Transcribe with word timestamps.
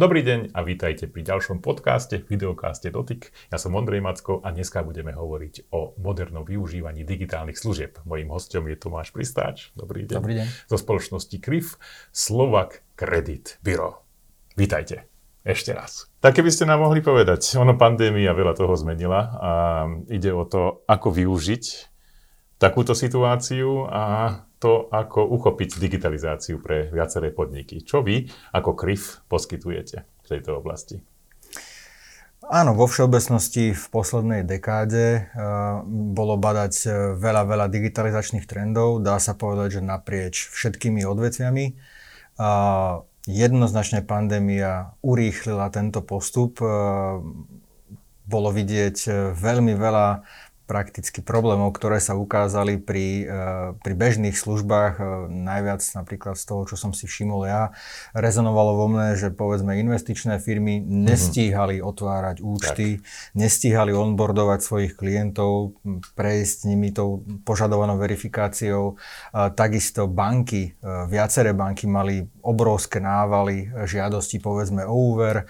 Dobrý 0.00 0.24
deň 0.24 0.56
a 0.56 0.64
vítajte 0.64 1.12
pri 1.12 1.20
ďalšom 1.28 1.60
podcaste, 1.60 2.24
videokáste 2.24 2.88
Dotyk. 2.88 3.36
Ja 3.52 3.60
som 3.60 3.76
Ondrej 3.76 4.00
Macko 4.00 4.40
a 4.40 4.48
dneska 4.48 4.80
budeme 4.80 5.12
hovoriť 5.12 5.68
o 5.76 5.92
modernom 6.00 6.40
využívaní 6.40 7.04
digitálnych 7.04 7.60
služieb. 7.60 8.00
Mojím 8.08 8.32
hostom 8.32 8.64
je 8.72 8.80
Tomáš 8.80 9.12
Pristáč. 9.12 9.76
Dobrý 9.76 10.08
deň. 10.08 10.16
Dobrý 10.16 10.40
deň. 10.40 10.46
Zo 10.72 10.80
spoločnosti 10.80 11.36
KRIF 11.36 11.76
Slovak 12.16 12.80
Credit 12.96 13.60
Bureau. 13.60 14.00
Vítajte. 14.56 15.04
Ešte 15.44 15.76
raz. 15.76 16.08
Tak 16.24 16.32
keby 16.32 16.48
ste 16.48 16.64
nám 16.64 16.80
mohli 16.80 17.04
povedať, 17.04 17.60
ono 17.60 17.76
pandémia 17.76 18.32
veľa 18.32 18.56
toho 18.56 18.72
zmenila 18.80 19.20
a 19.36 19.52
ide 20.08 20.32
o 20.32 20.48
to, 20.48 20.80
ako 20.88 21.12
využiť 21.12 21.64
takúto 22.56 22.96
situáciu 22.96 23.84
a 23.84 24.32
to, 24.60 24.92
ako 24.92 25.24
uchopiť 25.24 25.80
digitalizáciu 25.80 26.60
pre 26.60 26.92
viaceré 26.92 27.32
podniky. 27.32 27.80
Čo 27.80 28.04
vy 28.04 28.28
ako 28.52 28.76
KRIF 28.76 29.24
poskytujete 29.26 30.04
v 30.04 30.26
tejto 30.28 30.60
oblasti? 30.60 31.00
Áno, 32.50 32.74
vo 32.74 32.90
všeobecnosti 32.90 33.72
v 33.72 33.84
poslednej 33.94 34.42
dekáde 34.42 35.30
uh, 35.32 35.86
bolo 35.86 36.34
badať 36.34 36.74
uh, 36.84 36.92
veľa, 37.14 37.46
veľa 37.46 37.66
digitalizačných 37.70 38.44
trendov. 38.44 39.00
Dá 39.00 39.22
sa 39.22 39.38
povedať, 39.38 39.80
že 39.80 39.86
naprieč 39.86 40.50
všetkými 40.50 41.06
odvetviami. 41.06 41.78
Uh, 42.34 43.06
jednoznačne 43.30 44.02
pandémia 44.02 44.98
urýchlila 44.98 45.70
tento 45.70 46.02
postup. 46.02 46.58
Uh, 46.58 47.22
bolo 48.30 48.54
vidieť 48.54 49.10
veľmi 49.34 49.74
veľa 49.74 50.22
prakticky 50.70 51.18
problémov, 51.18 51.74
ktoré 51.74 51.98
sa 51.98 52.14
ukázali 52.14 52.78
pri, 52.78 53.26
e, 53.26 53.34
pri 53.82 53.94
bežných 53.98 54.38
službách. 54.38 55.02
E, 55.02 55.04
najviac 55.26 55.82
napríklad 55.98 56.38
z 56.38 56.46
toho, 56.46 56.62
čo 56.62 56.78
som 56.78 56.94
si 56.94 57.10
všimol 57.10 57.50
ja, 57.50 57.74
rezonovalo 58.14 58.78
vo 58.78 58.86
mne, 58.86 59.18
že 59.18 59.34
povedzme 59.34 59.74
investičné 59.82 60.38
firmy 60.38 60.78
mhm. 60.78 61.10
nestíhali 61.10 61.82
otvárať 61.82 62.38
účty, 62.38 63.02
tak. 63.02 63.34
nestíhali 63.34 63.90
onboardovať 63.90 64.62
svojich 64.62 64.94
klientov, 64.94 65.74
prejsť 66.14 66.70
nimi 66.70 66.94
tou 66.94 67.26
požadovanou 67.42 67.98
verifikáciou. 67.98 68.94
Takisto 69.34 70.06
banky, 70.06 70.78
e, 70.78 70.86
viaceré 71.10 71.50
banky 71.50 71.90
mali 71.90 72.22
obrovské 72.46 73.02
návaly 73.02 73.74
žiadosti 73.90 74.38
povedzme 74.38 74.84
o 74.84 74.94
úver. 74.94 75.48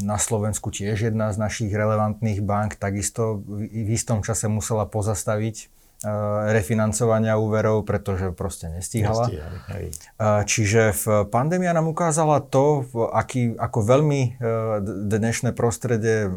Na 0.00 0.16
Slovensku 0.16 0.70
tiež 0.70 1.10
jedna 1.10 1.34
z 1.34 1.36
našich 1.36 1.70
relevantných 1.74 2.40
bank 2.40 2.78
takisto 2.78 3.42
v 3.46 3.90
istom 3.90 4.22
čase 4.22 4.37
musela 4.46 4.86
pozastaviť 4.86 5.66
uh, 6.06 6.54
refinancovania 6.54 7.34
úverov, 7.34 7.82
pretože 7.82 8.30
proste 8.30 8.70
nestíhala. 8.70 9.26
Nestíhali, 9.26 9.90
uh, 10.22 10.46
čiže 10.46 10.94
v 10.94 11.26
pandémia 11.26 11.74
nám 11.74 11.90
ukázala 11.90 12.38
to, 12.38 12.86
aký, 13.10 13.58
ako 13.58 13.78
veľmi 13.82 14.38
uh, 14.38 14.78
dnešné 15.10 15.50
prostredie 15.58 16.30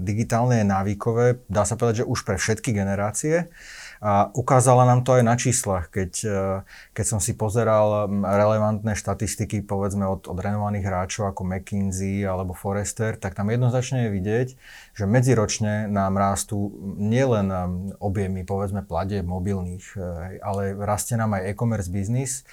digitálne 0.00 0.64
je 0.64 0.66
návykové, 0.66 1.44
dá 1.52 1.68
sa 1.68 1.76
povedať, 1.76 2.08
že 2.08 2.08
už 2.08 2.24
pre 2.24 2.40
všetky 2.40 2.72
generácie. 2.72 3.52
A 4.04 4.28
ukázala 4.36 4.84
nám 4.84 5.00
to 5.00 5.16
aj 5.16 5.24
na 5.24 5.32
číslach, 5.32 5.88
keď, 5.88 6.12
e, 6.28 6.40
keď 6.92 7.04
som 7.08 7.20
si 7.24 7.32
pozeral 7.32 8.04
relevantné 8.12 8.92
štatistiky, 8.92 9.64
povedzme 9.64 10.04
od, 10.04 10.28
od 10.28 10.36
renovaných 10.36 10.84
hráčov 10.84 11.32
ako 11.32 11.48
McKinsey 11.48 12.20
alebo 12.20 12.52
Forrester, 12.52 13.16
tak 13.16 13.32
tam 13.32 13.48
jednoznačne 13.48 14.04
je 14.04 14.10
vidieť, 14.12 14.48
že 14.92 15.04
medziročne 15.08 15.88
nám 15.88 16.20
rastú 16.20 16.68
nielen 17.00 17.48
objemy, 17.96 18.44
povedzme, 18.44 18.84
plade 18.84 19.24
mobilných, 19.24 19.96
e, 19.96 20.36
ale 20.44 20.76
rastie 20.76 21.16
nám 21.16 21.40
aj 21.40 21.56
e-commerce 21.56 21.88
business 21.88 22.44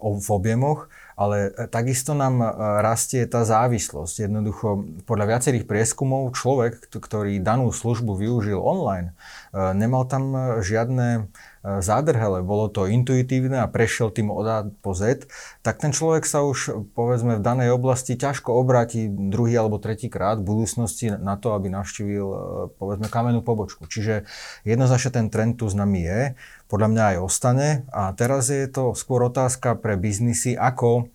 v 0.00 0.28
objemoch, 0.32 0.88
ale 1.14 1.54
e, 1.54 1.70
takisto 1.70 2.12
nám 2.12 2.42
rastie 2.82 3.26
tá 3.26 3.46
závislosť. 3.46 4.26
Jednoducho, 4.26 4.84
podľa 5.08 5.36
viacerých 5.36 5.64
prieskumov, 5.64 6.34
človek, 6.34 6.90
ktorý 6.90 7.38
danú 7.42 7.70
službu 7.70 8.18
využil 8.18 8.58
online, 8.58 9.14
nemal 9.54 10.06
tam 10.06 10.58
žiadne 10.62 11.30
zádrhele, 11.64 12.44
bolo 12.44 12.68
to 12.68 12.84
intuitívne 12.84 13.64
a 13.64 13.70
prešiel 13.72 14.12
tým 14.12 14.28
od 14.28 14.44
A 14.44 14.58
po 14.68 14.92
Z, 14.92 15.24
tak 15.64 15.80
ten 15.80 15.96
človek 15.96 16.28
sa 16.28 16.44
už 16.44 16.92
povedzme 16.92 17.40
v 17.40 17.44
danej 17.44 17.72
oblasti 17.72 18.20
ťažko 18.20 18.52
obráti 18.52 19.08
druhý 19.08 19.56
alebo 19.56 19.80
tretí 19.80 20.12
krát 20.12 20.44
v 20.44 20.52
budúcnosti 20.52 21.08
na 21.16 21.40
to, 21.40 21.56
aby 21.56 21.72
navštívil 21.72 22.28
povedzme 22.76 23.08
kamennú 23.08 23.40
pobočku. 23.40 23.88
Čiže 23.88 24.28
jednoznačne 24.68 25.10
ten 25.10 25.26
trend 25.32 25.56
tu 25.56 25.64
s 25.64 25.72
nami 25.72 26.04
je, 26.04 26.20
podľa 26.68 26.88
mňa 26.92 27.04
aj 27.16 27.18
ostane 27.24 27.68
a 27.88 28.12
teraz 28.12 28.52
je 28.52 28.68
to 28.68 28.92
skôr 28.92 29.24
otázka 29.24 29.80
pre 29.80 29.96
biznisy, 29.96 30.52
ako 30.52 31.08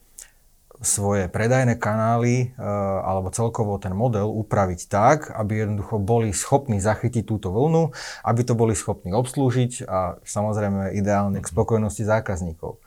svoje 0.80 1.28
predajné 1.28 1.76
kanály 1.76 2.56
e, 2.56 2.64
alebo 3.04 3.28
celkovo 3.36 3.76
ten 3.78 3.92
model 3.92 4.32
upraviť 4.32 4.88
tak, 4.88 5.28
aby 5.36 5.68
jednoducho 5.68 6.00
boli 6.00 6.32
schopní 6.32 6.80
zachytiť 6.80 7.28
túto 7.28 7.52
vlnu, 7.52 7.92
aby 8.24 8.42
to 8.48 8.56
boli 8.56 8.72
schopní 8.74 9.12
obslúžiť 9.12 9.84
a 9.86 10.20
samozrejme 10.24 10.96
ideálne 10.96 11.44
k 11.44 11.48
mhm. 11.48 11.54
spokojnosti 11.54 12.04
zákazníkov. 12.04 12.80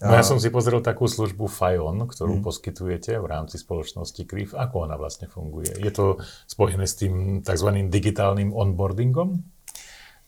No 0.00 0.16
ja 0.16 0.24
som 0.24 0.40
si 0.40 0.48
pozrel 0.48 0.80
takú 0.80 1.04
službu 1.04 1.44
Fajon, 1.44 2.08
ktorú 2.08 2.40
mm. 2.40 2.44
poskytujete 2.48 3.20
v 3.20 3.26
rámci 3.28 3.60
spoločnosti 3.60 4.24
KRIF. 4.24 4.56
Ako 4.56 4.88
ona 4.88 4.96
vlastne 4.96 5.28
funguje? 5.28 5.76
Je 5.76 5.92
to 5.92 6.16
spojené 6.48 6.88
s 6.88 6.96
tým 6.96 7.44
tzv. 7.44 7.68
digitálnym 7.84 8.48
onboardingom? 8.56 9.44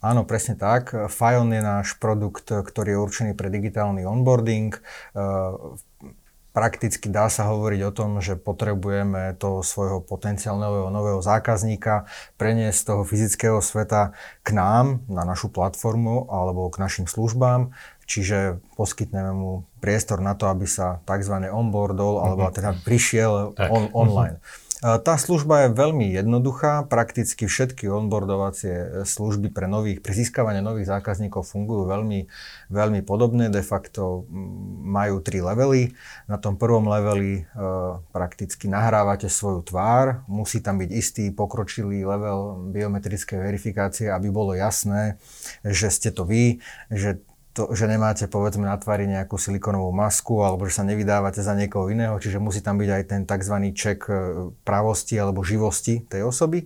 Áno, 0.05 0.29
presne 0.29 0.61
tak. 0.61 0.93
Fajon 1.09 1.49
je 1.57 1.63
náš 1.65 1.97
produkt, 1.97 2.53
ktorý 2.53 2.99
je 2.99 3.03
určený 3.07 3.33
pre 3.33 3.49
digitálny 3.49 4.05
onboarding. 4.05 4.77
E, 4.77 4.81
prakticky 6.53 7.09
dá 7.09 7.33
sa 7.33 7.49
hovoriť 7.49 7.81
o 7.89 7.93
tom, 7.93 8.11
že 8.21 8.37
potrebujeme 8.37 9.33
toho 9.41 9.65
svojho 9.65 10.05
potenciálneho 10.05 10.93
nového 10.93 11.25
zákazníka 11.25 12.05
preniesť 12.37 12.77
z 12.77 12.87
toho 12.93 13.03
fyzického 13.09 13.59
sveta 13.65 14.13
k 14.45 14.49
nám, 14.53 15.01
na 15.09 15.25
našu 15.25 15.49
platformu 15.49 16.29
alebo 16.29 16.69
k 16.69 16.81
našim 16.81 17.09
službám, 17.09 17.73
čiže 18.05 18.61
poskytneme 18.77 19.33
mu 19.33 19.65
priestor 19.81 20.21
na 20.21 20.37
to, 20.37 20.47
aby 20.53 20.69
sa 20.69 21.01
tzv. 21.09 21.33
onboardol, 21.49 22.21
alebo 22.21 22.47
mhm. 22.47 22.55
teda 22.55 22.71
prišiel 22.85 23.57
on, 23.57 23.89
online. 23.97 24.37
Tá 24.83 25.15
služba 25.15 25.71
je 25.71 25.79
veľmi 25.79 26.11
jednoduchá, 26.11 26.91
prakticky 26.91 27.47
všetky 27.47 27.87
onboardovacie 27.87 29.07
služby 29.07 29.55
pre 29.55 29.71
nových, 29.71 30.03
pri 30.03 30.11
získavaní 30.11 30.59
nových 30.59 30.91
zákazníkov 30.91 31.47
fungujú 31.47 31.87
veľmi, 31.87 32.27
veľmi 32.67 33.01
podobne, 33.07 33.47
de 33.47 33.63
facto 33.63 34.27
majú 34.83 35.23
tri 35.23 35.39
levely. 35.39 35.95
Na 36.27 36.35
tom 36.35 36.59
prvom 36.59 36.91
leveli 36.91 37.47
e, 37.47 37.63
prakticky 38.11 38.67
nahrávate 38.67 39.31
svoju 39.31 39.63
tvár, 39.63 40.27
musí 40.27 40.59
tam 40.59 40.83
byť 40.83 40.91
istý 40.91 41.31
pokročilý 41.31 42.03
level 42.03 42.75
biometrickej 42.75 43.39
verifikácie, 43.39 44.11
aby 44.11 44.35
bolo 44.35 44.51
jasné, 44.51 45.15
že 45.63 45.95
ste 45.95 46.11
to 46.11 46.27
vy, 46.27 46.59
že 46.91 47.23
to, 47.53 47.69
že 47.77 47.85
nemáte 47.85 48.25
povedzme 48.33 48.65
na 48.65 48.81
tvári 48.81 49.05
nejakú 49.05 49.37
silikonovú 49.37 49.93
masku 49.93 50.41
alebo 50.41 50.65
že 50.65 50.81
sa 50.81 50.89
nevydávate 50.89 51.45
za 51.45 51.53
niekoho 51.53 51.93
iného, 51.93 52.17
čiže 52.17 52.41
musí 52.41 52.65
tam 52.65 52.81
byť 52.81 52.91
aj 52.91 53.03
ten 53.05 53.23
tzv. 53.29 53.57
ček 53.77 53.99
e, 54.09 54.13
pravosti 54.65 55.21
alebo 55.21 55.45
živosti 55.45 56.01
tej 56.09 56.25
osoby. 56.25 56.65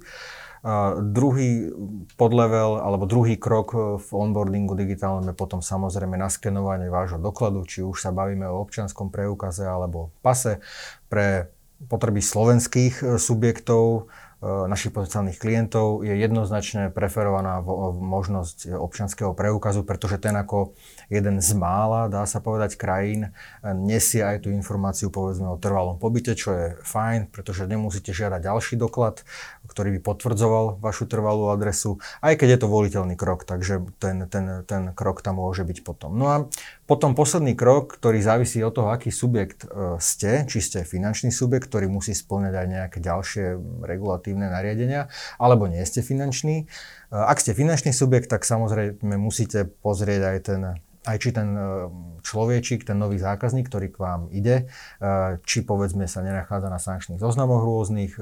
A 0.66 0.98
druhý 0.98 1.70
podlevel 2.18 2.82
alebo 2.82 3.06
druhý 3.06 3.34
krok 3.34 3.68
e, 3.74 3.78
v 3.98 4.08
onboardingu 4.14 4.78
digitálnom 4.78 5.26
je 5.26 5.34
potom 5.34 5.58
samozrejme 5.58 6.14
naskenovanie 6.14 6.86
vášho 6.86 7.18
dokladu, 7.18 7.66
či 7.66 7.82
už 7.82 7.98
sa 7.98 8.14
bavíme 8.14 8.46
o 8.46 8.62
občianskom 8.62 9.10
preukaze 9.10 9.66
alebo 9.66 10.14
pase 10.22 10.62
pre 11.10 11.50
potreby 11.90 12.22
slovenských 12.22 12.94
e, 13.02 13.04
subjektov 13.18 14.06
E, 14.06 14.25
našich 14.44 14.92
potenciálnych 14.92 15.40
klientov 15.40 16.04
je 16.04 16.12
jednoznačne 16.12 16.92
preferovaná 16.92 17.64
možnosť 17.96 18.68
občianského 18.68 19.32
preukazu, 19.32 19.80
pretože 19.80 20.20
ten 20.20 20.36
ako 20.36 20.76
jeden 21.08 21.40
z 21.40 21.50
mála, 21.56 22.12
dá 22.12 22.20
sa 22.28 22.44
povedať, 22.44 22.76
krajín 22.76 23.30
e, 23.30 23.30
nesie 23.72 24.20
aj 24.20 24.44
tú 24.44 24.52
informáciu 24.52 25.08
povedzme 25.08 25.48
o 25.48 25.56
trvalom 25.56 25.96
pobyte, 25.96 26.36
čo 26.36 26.52
je 26.52 26.66
fajn, 26.84 27.32
pretože 27.32 27.64
nemusíte 27.64 28.12
žiadať 28.12 28.44
ďalší 28.44 28.76
doklad, 28.76 29.24
ktorý 29.64 29.96
by 29.98 30.00
potvrdzoval 30.04 30.84
vašu 30.84 31.08
trvalú 31.08 31.48
adresu, 31.48 31.96
aj 32.20 32.36
keď 32.36 32.48
je 32.56 32.58
to 32.60 32.68
voliteľný 32.68 33.16
krok, 33.16 33.48
takže 33.48 33.88
ten, 33.96 34.28
ten, 34.28 34.68
ten 34.68 34.92
krok 34.92 35.24
tam 35.24 35.40
môže 35.40 35.64
byť 35.64 35.80
potom. 35.80 36.12
No 36.12 36.26
a 36.28 36.36
potom 36.84 37.16
posledný 37.16 37.56
krok, 37.56 37.96
ktorý 37.96 38.20
závisí 38.20 38.60
od 38.60 38.76
toho, 38.76 38.92
aký 38.92 39.08
subjekt 39.08 39.64
e, 39.64 39.96
ste, 39.96 40.44
či 40.44 40.60
ste 40.60 40.84
finančný 40.84 41.32
subjekt, 41.32 41.72
ktorý 41.72 41.88
musí 41.88 42.12
splňať 42.12 42.52
aj 42.52 42.66
nejaké 42.68 42.98
ďalšie 43.00 43.44
regulatívne 43.80 44.25
legislatívne 44.26 44.50
nariadenia, 44.50 45.08
alebo 45.38 45.70
nie 45.70 45.82
ste 45.86 46.02
finančný. 46.02 46.66
Ak 47.14 47.38
ste 47.38 47.54
finančný 47.54 47.94
subjekt, 47.94 48.26
tak 48.26 48.42
samozrejme 48.42 49.14
musíte 49.14 49.70
pozrieť 49.82 50.22
aj 50.34 50.38
ten 50.42 50.62
aj 51.06 51.22
či 51.22 51.30
ten 51.30 51.54
e, 51.54 51.86
človečik, 52.26 52.82
ten 52.82 52.98
nový 52.98 53.14
zákazník, 53.22 53.70
ktorý 53.70 53.94
k 53.94 54.02
vám 54.02 54.26
ide, 54.34 54.66
e, 54.98 55.38
či 55.46 55.62
povedzme 55.62 56.10
sa 56.10 56.18
nenachádza 56.18 56.66
na 56.66 56.82
sankčných 56.82 57.22
zoznamoch 57.22 57.62
rôznych, 57.62 58.18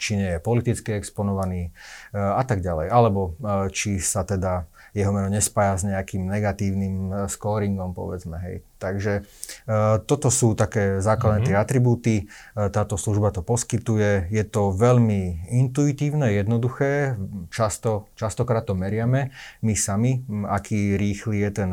či 0.00 0.16
nie 0.16 0.32
je 0.32 0.40
politicky 0.40 0.96
exponovaný 0.96 1.76
a 2.16 2.40
tak 2.48 2.64
ďalej. 2.64 2.88
Alebo 2.88 3.36
či 3.76 4.00
sa 4.00 4.24
teda 4.24 4.64
jeho 4.94 5.10
meno 5.10 5.26
nespája 5.26 5.74
s 5.74 5.82
nejakým 5.82 6.22
negatívnym 6.30 6.94
e, 7.10 7.14
scoringom, 7.26 7.92
povedzme, 7.92 8.38
hej. 8.46 8.62
Takže 8.84 9.24
uh, 9.24 9.96
toto 10.04 10.28
sú 10.28 10.52
také 10.52 11.00
základné 11.00 11.40
mm-hmm. 11.40 11.48
tie 11.48 11.56
atribúty, 11.56 12.14
uh, 12.28 12.68
táto 12.68 13.00
služba 13.00 13.32
to 13.32 13.40
poskytuje, 13.40 14.28
je 14.28 14.44
to 14.44 14.76
veľmi 14.76 15.48
intuitívne, 15.48 16.28
jednoduché, 16.36 17.16
často, 17.48 18.12
častokrát 18.12 18.68
to 18.68 18.76
meriame 18.76 19.32
my 19.64 19.72
sami, 19.72 20.20
aký 20.52 21.00
rýchly 21.00 21.40
je 21.48 21.50
ten 21.64 21.70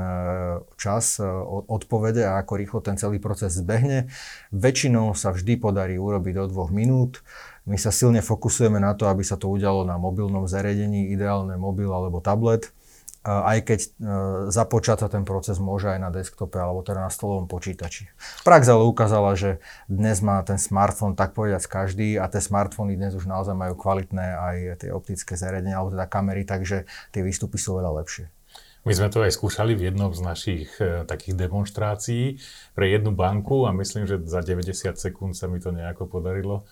čas 0.80 1.20
odpovede 1.68 2.24
a 2.24 2.40
ako 2.40 2.54
rýchlo 2.56 2.80
ten 2.80 2.96
celý 2.96 3.20
proces 3.20 3.60
zbehne. 3.60 4.08
Väčšinou 4.56 5.12
sa 5.12 5.36
vždy 5.36 5.60
podarí 5.60 6.00
urobiť 6.00 6.40
do 6.40 6.46
dvoch 6.48 6.72
minút. 6.72 7.20
My 7.68 7.76
sa 7.76 7.92
silne 7.92 8.24
fokusujeme 8.24 8.80
na 8.80 8.96
to, 8.96 9.12
aby 9.12 9.22
sa 9.22 9.36
to 9.36 9.52
udialo 9.52 9.84
na 9.84 10.00
mobilnom 10.00 10.48
zariadení, 10.48 11.12
ideálne 11.12 11.60
mobil 11.60 11.92
alebo 11.92 12.24
tablet 12.24 12.72
aj 13.22 13.58
keď 13.70 13.80
e, 13.86 13.90
započať 14.50 15.06
sa 15.06 15.08
ten 15.08 15.22
proces 15.22 15.62
môže 15.62 15.94
aj 15.94 16.00
na 16.02 16.10
desktope 16.10 16.58
alebo 16.58 16.82
teda 16.82 17.06
na 17.06 17.12
stolovom 17.14 17.46
počítači. 17.46 18.10
Prax 18.42 18.66
ale 18.66 18.82
ukázala, 18.90 19.38
že 19.38 19.62
dnes 19.86 20.26
má 20.26 20.42
ten 20.42 20.58
smartfón 20.58 21.14
tak 21.14 21.38
povedať 21.38 21.70
každý 21.70 22.18
a 22.18 22.26
tie 22.26 22.42
smartfóny 22.42 22.98
dnes 22.98 23.14
už 23.14 23.30
naozaj 23.30 23.54
majú 23.54 23.78
kvalitné 23.78 24.26
aj 24.26 24.56
tie 24.82 24.90
optické 24.90 25.38
zariadenia 25.38 25.78
alebo 25.78 25.94
teda 25.94 26.10
kamery, 26.10 26.50
takže 26.50 26.90
tie 27.14 27.22
výstupy 27.22 27.62
sú 27.62 27.78
veľa 27.78 28.02
lepšie. 28.02 28.26
My 28.82 28.98
sme 28.98 29.14
to 29.14 29.22
aj 29.22 29.38
skúšali 29.38 29.78
v 29.78 29.94
jednom 29.94 30.10
z 30.10 30.22
našich 30.26 30.70
e, 30.82 31.06
takých 31.06 31.38
demonstrácií 31.38 32.42
pre 32.74 32.90
jednu 32.90 33.14
banku 33.14 33.70
a 33.70 33.78
myslím, 33.78 34.10
že 34.10 34.18
za 34.26 34.42
90 34.42 34.98
sekúnd 34.98 35.38
sa 35.38 35.46
mi 35.46 35.62
to 35.62 35.70
nejako 35.70 36.10
podarilo 36.10 36.66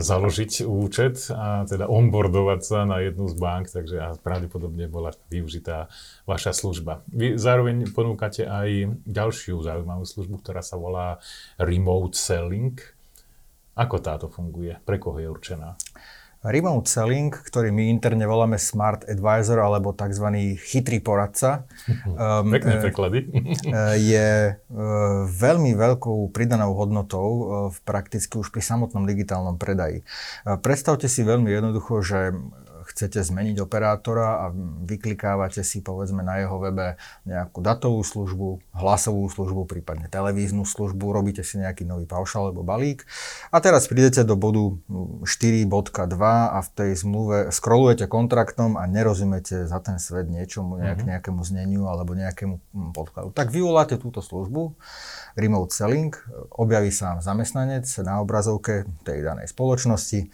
založiť 0.00 0.66
účet 0.66 1.30
a 1.32 1.64
teda 1.64 1.88
onboardovať 1.88 2.60
sa 2.60 2.84
na 2.84 3.00
jednu 3.04 3.28
z 3.30 3.34
bank, 3.38 3.70
takže 3.70 4.20
pravdepodobne 4.20 4.90
bola 4.90 5.14
využitá 5.32 5.88
vaša 6.28 6.52
služba. 6.52 7.06
Vy 7.08 7.40
zároveň 7.40 7.88
ponúkate 7.90 8.44
aj 8.44 9.00
ďalšiu 9.06 9.60
zaujímavú 9.62 10.04
službu, 10.04 10.42
ktorá 10.42 10.60
sa 10.60 10.76
volá 10.76 11.20
Remote 11.56 12.16
Selling. 12.16 12.76
Ako 13.78 14.02
táto 14.02 14.26
funguje? 14.28 14.76
Pre 14.84 14.96
koho 15.00 15.18
je 15.22 15.28
určená? 15.30 15.78
Remote 16.40 16.88
selling, 16.88 17.28
ktorý 17.28 17.68
my 17.68 17.92
interne 17.92 18.24
voláme 18.24 18.56
Smart 18.56 19.04
Advisor 19.04 19.60
alebo 19.60 19.92
tzv. 19.92 20.56
chytrý 20.56 20.96
poradca, 21.04 21.68
um, 22.08 22.48
Pekné 22.48 22.80
preklady. 22.80 23.28
je 24.00 24.56
uh, 24.56 25.28
veľmi 25.28 25.76
veľkou 25.76 26.32
pridanou 26.32 26.72
hodnotou 26.72 27.28
v 27.68 27.78
prakticky 27.84 28.40
už 28.40 28.48
pri 28.48 28.64
samotnom 28.64 29.04
digitálnom 29.04 29.60
predaji. 29.60 30.00
Predstavte 30.64 31.12
si 31.12 31.20
veľmi 31.20 31.52
jednoducho, 31.52 32.00
že 32.00 32.32
chcete 32.90 33.22
zmeniť 33.22 33.62
operátora 33.62 34.28
a 34.42 34.44
vyklikávate 34.84 35.62
si 35.62 35.80
povedzme 35.80 36.26
na 36.26 36.42
jeho 36.42 36.58
webe 36.58 36.98
nejakú 37.24 37.62
datovú 37.62 38.02
službu, 38.02 38.74
hlasovú 38.74 39.30
službu, 39.30 39.70
prípadne 39.70 40.10
televíznu 40.10 40.66
službu, 40.66 41.14
robíte 41.14 41.46
si 41.46 41.62
nejaký 41.62 41.86
nový 41.86 42.04
paušal 42.04 42.50
alebo 42.50 42.66
balík 42.66 43.06
a 43.54 43.62
teraz 43.62 43.86
prídete 43.86 44.26
do 44.26 44.34
bodu 44.34 44.74
4.2 45.22 45.70
a 46.50 46.58
v 46.58 46.68
tej 46.74 46.90
zmluve 46.98 47.54
scrollujete 47.54 48.10
kontraktom 48.10 48.74
a 48.74 48.84
nerozumiete 48.90 49.70
za 49.70 49.78
ten 49.78 50.02
svet 50.02 50.26
niečomu, 50.26 50.76
nejak, 50.80 51.00
mhm. 51.02 51.08
nejakému 51.14 51.40
zneniu 51.46 51.86
alebo 51.86 52.18
nejakému 52.18 52.54
hm, 52.58 52.90
podkladu. 52.92 53.30
Tak 53.30 53.54
vyvoláte 53.54 53.96
túto 53.96 54.18
službu, 54.20 54.74
remote 55.38 55.70
selling, 55.70 56.12
objaví 56.50 56.90
sa 56.90 57.14
vám 57.14 57.20
zamestnanec 57.22 57.86
na 58.02 58.18
obrazovke 58.18 58.84
tej 59.06 59.22
danej 59.22 59.48
spoločnosti, 59.52 60.30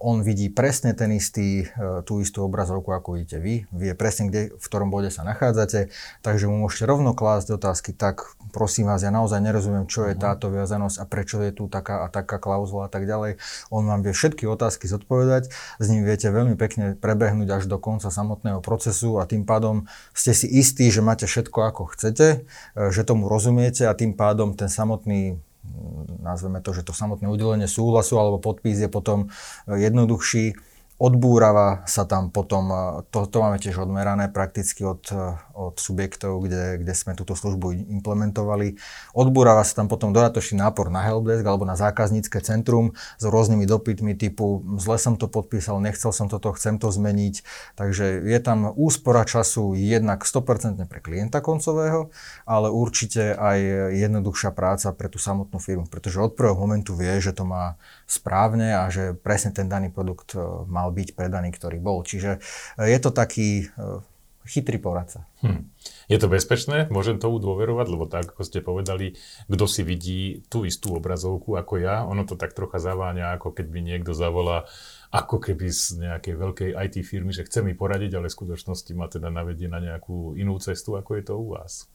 on 0.00 0.24
vidí 0.24 0.48
presne 0.48 0.96
ten 0.96 1.12
istý, 1.12 1.68
e, 1.68 2.00
tú 2.08 2.24
istú 2.24 2.48
obrazovku, 2.48 2.96
ako 2.96 3.20
vidíte 3.20 3.44
vy, 3.44 3.68
vie 3.68 3.92
presne, 3.92 4.32
kde, 4.32 4.56
v 4.56 4.64
ktorom 4.64 4.88
bode 4.88 5.12
sa 5.12 5.20
nachádzate, 5.20 5.92
takže 6.24 6.48
mu 6.48 6.64
môžete 6.64 6.88
rovno 6.88 7.12
klásť 7.12 7.60
otázky, 7.60 7.92
tak 7.92 8.24
prosím 8.56 8.88
vás, 8.88 9.04
ja 9.04 9.12
naozaj 9.12 9.36
nerozumiem, 9.44 9.84
čo 9.84 10.08
je 10.08 10.16
mhm. 10.16 10.20
táto 10.24 10.48
viazanosť 10.48 10.96
a 10.96 11.04
prečo 11.04 11.44
je 11.44 11.52
tu 11.52 11.68
taká 11.68 12.04
a 12.04 12.06
taká 12.08 12.40
klauzula 12.40 12.88
a 12.88 12.90
tak 12.90 13.04
ďalej. 13.04 13.36
On 13.68 13.84
vám 13.84 14.00
vie 14.00 14.16
všetky 14.16 14.48
otázky 14.48 14.88
zodpovedať, 14.88 15.52
s 15.52 15.86
ním 15.92 16.08
viete 16.08 16.32
veľmi 16.32 16.56
pekne 16.56 16.96
prebehnúť 16.96 17.60
až 17.60 17.64
do 17.68 17.76
konca 17.76 18.08
samotného 18.08 18.64
procesu 18.64 19.20
a 19.20 19.28
tým 19.28 19.44
pádom 19.44 19.84
ste 20.16 20.32
si 20.32 20.48
istí, 20.48 20.88
že 20.88 21.04
máte 21.04 21.28
všetko 21.28 21.58
ako 21.68 21.82
chcete, 21.92 22.48
e, 22.74 22.88
že 22.88 23.04
tomu 23.04 23.28
rozumiete 23.28 23.84
a 23.84 23.92
tým 23.92 24.16
pádom 24.16 24.56
ten 24.56 24.72
samotný 24.72 25.36
nazveme 26.20 26.60
to, 26.60 26.72
že 26.72 26.82
to 26.82 26.92
samotné 26.96 27.28
udelenie 27.28 27.68
súhlasu 27.68 28.16
alebo 28.16 28.40
podpis 28.40 28.80
je 28.80 28.88
potom 28.88 29.28
jednoduchší. 29.68 30.56
Odbúrava 31.00 31.88
sa 31.88 32.04
tam 32.04 32.28
potom, 32.28 32.68
e, 32.68 32.80
to, 33.08 33.24
to 33.24 33.40
máme 33.40 33.56
tiež 33.56 33.80
odmerané 33.80 34.28
prakticky 34.28 34.84
od, 34.84 35.00
e, 35.08 35.32
od 35.60 35.76
subjektov, 35.76 36.40
kde, 36.48 36.80
kde 36.80 36.94
sme 36.96 37.12
túto 37.12 37.36
službu 37.36 37.76
implementovali. 38.00 38.80
Odbúrava 39.12 39.60
sa 39.60 39.84
tam 39.84 39.92
potom 39.92 40.16
dodatočný 40.16 40.56
nápor 40.56 40.88
na 40.88 41.04
helpdesk 41.04 41.44
alebo 41.44 41.68
na 41.68 41.76
zákaznícke 41.76 42.40
centrum 42.40 42.96
s 43.20 43.24
rôznymi 43.28 43.68
dopytmi 43.68 44.16
typu 44.16 44.64
zle 44.80 44.96
som 44.96 45.20
to 45.20 45.26
podpísal, 45.28 45.82
nechcel 45.82 46.14
som 46.14 46.30
toto, 46.30 46.54
chcem 46.56 46.80
to 46.80 46.88
zmeniť. 46.88 47.44
Takže 47.76 48.24
je 48.24 48.38
tam 48.40 48.72
úspora 48.72 49.28
času 49.28 49.76
jednak 49.76 50.24
100% 50.24 50.80
pre 50.88 51.00
klienta 51.04 51.44
koncového, 51.44 52.08
ale 52.48 52.72
určite 52.72 53.36
aj 53.36 53.58
jednoduchšia 53.96 54.50
práca 54.54 54.94
pre 54.96 55.12
tú 55.12 55.20
samotnú 55.20 55.60
firmu, 55.60 55.86
pretože 55.86 56.22
od 56.22 56.32
prvého 56.34 56.56
momentu 56.56 56.96
vie, 56.96 57.20
že 57.20 57.34
to 57.34 57.44
má 57.44 57.76
správne 58.06 58.74
a 58.74 58.88
že 58.88 59.12
presne 59.14 59.52
ten 59.54 59.66
daný 59.66 59.90
produkt 59.90 60.34
e, 60.34 60.40
mal 60.66 60.90
byť 60.90 61.14
predaný, 61.14 61.54
ktorý 61.54 61.78
bol. 61.82 62.02
Čiže 62.02 62.38
e, 62.78 62.90
je 62.90 62.98
to 62.98 63.10
taký 63.10 63.70
e, 63.70 64.00
chytrý 64.50 64.82
poradca. 64.82 65.30
Hm. 65.46 65.70
Je 66.10 66.18
to 66.18 66.26
bezpečné? 66.26 66.90
Môžem 66.90 67.22
tomu 67.22 67.38
dôverovať? 67.38 67.86
Lebo 67.86 68.10
tak, 68.10 68.34
ako 68.34 68.42
ste 68.42 68.58
povedali, 68.58 69.14
kto 69.46 69.64
si 69.70 69.86
vidí 69.86 70.42
tú 70.50 70.66
istú 70.66 70.98
obrazovku 70.98 71.54
ako 71.54 71.78
ja, 71.78 72.02
ono 72.02 72.26
to 72.26 72.34
tak 72.34 72.50
trocha 72.50 72.82
zaváňa, 72.82 73.38
ako 73.38 73.54
keď 73.54 73.66
mi 73.70 73.80
niekto 73.86 74.10
zavolá 74.10 74.66
ako 75.10 75.42
keby 75.42 75.66
z 75.74 76.06
nejakej 76.06 76.34
veľkej 76.38 76.70
IT 76.78 76.96
firmy, 77.02 77.34
že 77.34 77.42
chce 77.42 77.66
mi 77.66 77.74
poradiť, 77.74 78.14
ale 78.14 78.30
v 78.30 78.36
skutočnosti 78.38 78.92
ma 78.94 79.10
teda 79.10 79.26
navedie 79.26 79.66
na 79.66 79.82
nejakú 79.82 80.38
inú 80.38 80.54
cestu, 80.62 80.94
ako 80.94 81.18
je 81.18 81.22
to 81.26 81.34
u 81.34 81.46
vás. 81.58 81.90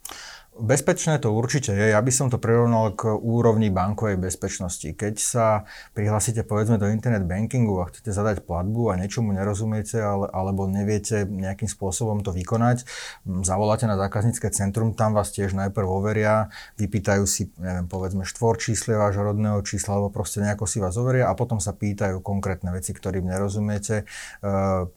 Bezpečné 0.56 1.20
to 1.20 1.36
určite 1.36 1.76
je. 1.76 1.92
Ja 1.92 2.00
by 2.00 2.12
som 2.16 2.32
to 2.32 2.40
prirovnal 2.40 2.96
k 2.96 3.12
úrovni 3.12 3.68
bankovej 3.68 4.16
bezpečnosti. 4.16 4.88
Keď 4.88 5.20
sa 5.20 5.68
prihlásite 5.92 6.48
povedzme 6.48 6.80
do 6.80 6.88
internet 6.88 7.28
bankingu 7.28 7.84
a 7.84 7.92
chcete 7.92 8.16
zadať 8.16 8.48
platbu 8.48 8.88
a 8.88 8.96
niečomu 8.96 9.36
nerozumiete 9.36 10.00
ale, 10.00 10.32
alebo 10.32 10.64
neviete 10.64 11.28
nejakým 11.28 11.68
spôsobom 11.68 12.24
to 12.24 12.32
vykonať, 12.32 12.88
zavoláte 13.44 13.84
na 13.84 14.00
zákaznícke 14.00 14.48
centrum, 14.56 14.96
tam 14.96 15.12
vás 15.12 15.36
tiež 15.36 15.52
najprv 15.60 15.88
overia, 15.92 16.48
vypýtajú 16.80 17.28
si, 17.28 17.52
neviem, 17.60 17.92
povedzme 17.92 18.24
štvor 18.24 18.56
čísle 18.56 18.96
vášho 18.96 19.28
rodného 19.28 19.60
čísla 19.60 20.00
alebo 20.00 20.08
proste 20.08 20.40
nejako 20.40 20.72
si 20.72 20.80
vás 20.80 20.96
overia 20.96 21.28
a 21.28 21.36
potom 21.36 21.60
sa 21.60 21.76
pýtajú 21.76 22.24
konkrétne 22.24 22.72
veci, 22.72 22.96
ktorým 23.06 23.30
nerozumiete, 23.30 24.02
e, 24.02 24.06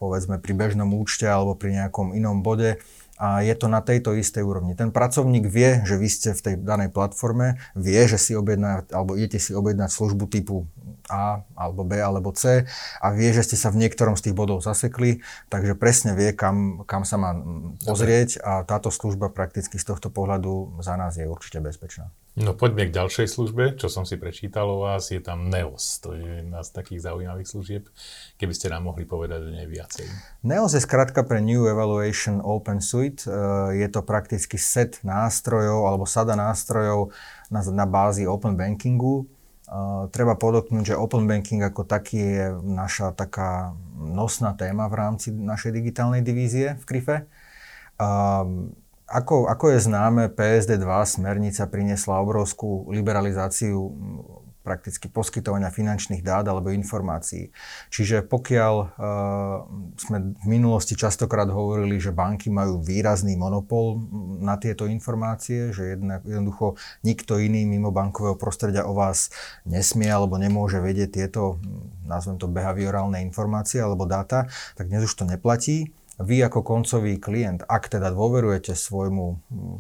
povedzme 0.01 0.41
pri 0.41 0.57
bežnom 0.57 0.89
účte 0.97 1.29
alebo 1.29 1.53
pri 1.53 1.77
nejakom 1.77 2.17
inom 2.17 2.41
bode 2.41 2.81
a 3.19 3.43
je 3.43 3.51
to 3.59 3.67
na 3.67 3.83
tejto 3.83 4.15
istej 4.15 4.47
úrovni. 4.47 4.79
Ten 4.79 4.95
pracovník 4.95 5.51
vie, 5.51 5.83
že 5.83 5.99
vy 5.99 6.09
ste 6.09 6.31
v 6.33 6.41
tej 6.41 6.55
danej 6.63 6.95
platforme, 6.95 7.59
vie, 7.75 7.99
že 8.07 8.15
si 8.15 8.33
objedná, 8.39 8.87
alebo 8.95 9.19
idete 9.19 9.43
si 9.43 9.53
objednať 9.53 9.91
službu 9.91 10.31
typu 10.31 10.71
A, 11.11 11.43
alebo 11.59 11.83
B, 11.83 11.99
alebo 11.99 12.31
C 12.31 12.71
a 13.03 13.07
vie, 13.11 13.35
že 13.35 13.43
ste 13.43 13.57
sa 13.59 13.75
v 13.75 13.83
niektorom 13.83 14.15
z 14.15 14.31
tých 14.31 14.39
bodov 14.39 14.63
zasekli, 14.63 15.27
takže 15.51 15.75
presne 15.75 16.15
vie, 16.15 16.31
kam, 16.31 16.87
kam 16.87 17.03
sa 17.03 17.19
má 17.19 17.35
pozrieť 17.83 18.39
a 18.39 18.63
táto 18.63 18.95
služba 18.95 19.35
prakticky 19.35 19.83
z 19.83 19.85
tohto 19.85 20.15
pohľadu 20.15 20.79
za 20.79 20.95
nás 20.95 21.19
je 21.19 21.27
určite 21.27 21.59
bezpečná. 21.59 22.15
No 22.39 22.55
poďme 22.55 22.87
k 22.87 22.95
ďalšej 22.95 23.27
službe, 23.35 23.75
čo 23.75 23.91
som 23.91 24.07
si 24.07 24.15
prečítal 24.15 24.71
o 24.71 24.87
vás, 24.87 25.11
je 25.11 25.19
tam 25.19 25.51
NEOS, 25.51 25.99
to 25.99 26.15
je 26.15 26.47
jedna 26.47 26.63
z 26.63 26.71
takých 26.71 27.11
zaujímavých 27.11 27.51
služieb, 27.51 27.85
keby 28.39 28.55
ste 28.55 28.71
nám 28.71 28.87
mohli 28.87 29.03
povedať 29.03 29.43
o 29.43 29.51
nej 29.51 29.67
viacej. 29.67 30.07
NEOS 30.47 30.79
je 30.79 30.83
skratka 30.87 31.27
pre 31.27 31.43
New 31.43 31.67
Evaluation 31.67 32.39
Open 32.39 32.79
Suite, 32.79 33.27
e, 33.27 33.35
je 33.83 33.89
to 33.91 34.07
prakticky 34.07 34.55
set 34.55 35.03
nástrojov 35.03 35.91
alebo 35.91 36.07
sada 36.07 36.39
nástrojov 36.39 37.11
na, 37.51 37.59
na 37.75 37.87
bázi 37.91 38.23
Open 38.31 38.55
Bankingu. 38.55 39.27
Uh, 39.69 40.09
treba 40.09 40.33
podotknúť, 40.33 40.97
že 40.97 40.97
Open 40.97 41.29
Banking 41.29 41.61
ako 41.61 41.85
taký 41.85 42.17
je 42.17 42.47
naša 42.65 43.13
taká 43.13 43.77
nosná 44.01 44.57
téma 44.57 44.89
v 44.89 44.97
rámci 44.97 45.29
našej 45.29 45.77
digitálnej 45.77 46.25
divízie 46.25 46.81
v 46.81 46.85
Krife. 46.89 47.17
Uh, 48.01 48.73
ako, 49.09 49.49
ako 49.49 49.73
je 49.73 49.89
známe, 49.89 50.29
PSD2 50.29 50.85
smernica 51.09 51.65
priniesla 51.65 52.21
obrovskú 52.21 52.93
liberalizáciu 52.93 53.89
prakticky 54.69 55.09
poskytovania 55.09 55.73
finančných 55.73 56.21
dát 56.21 56.45
alebo 56.45 56.69
informácií. 56.69 57.49
Čiže 57.89 58.29
pokiaľ 58.29 58.75
uh, 58.77 58.89
sme 59.97 60.37
v 60.37 60.47
minulosti 60.47 60.93
častokrát 60.93 61.49
hovorili, 61.49 61.97
že 61.97 62.13
banky 62.13 62.53
majú 62.53 62.85
výrazný 62.85 63.33
monopol 63.41 64.05
na 64.45 64.61
tieto 64.61 64.85
informácie, 64.85 65.73
že 65.73 65.97
jednak, 65.97 66.21
jednoducho 66.29 66.77
nikto 67.01 67.41
iný 67.41 67.65
mimo 67.65 67.89
bankového 67.89 68.37
prostredia 68.37 68.85
o 68.85 68.93
vás 68.93 69.33
nesmie 69.65 70.13
alebo 70.13 70.37
nemôže 70.37 70.85
vedieť 70.85 71.17
tieto, 71.17 71.57
nazvem 72.05 72.37
to 72.37 72.45
behaviorálne 72.45 73.25
informácie 73.25 73.81
alebo 73.81 74.05
dáta, 74.05 74.53
tak 74.77 74.93
dnes 74.93 75.09
už 75.09 75.17
to 75.17 75.25
neplatí 75.25 75.97
vy 76.19 76.43
ako 76.43 76.67
koncový 76.67 77.23
klient, 77.23 77.63
ak 77.63 77.87
teda 77.87 78.11
dôverujete 78.11 78.75
svojmu 78.75 79.27
mm, 79.39 79.77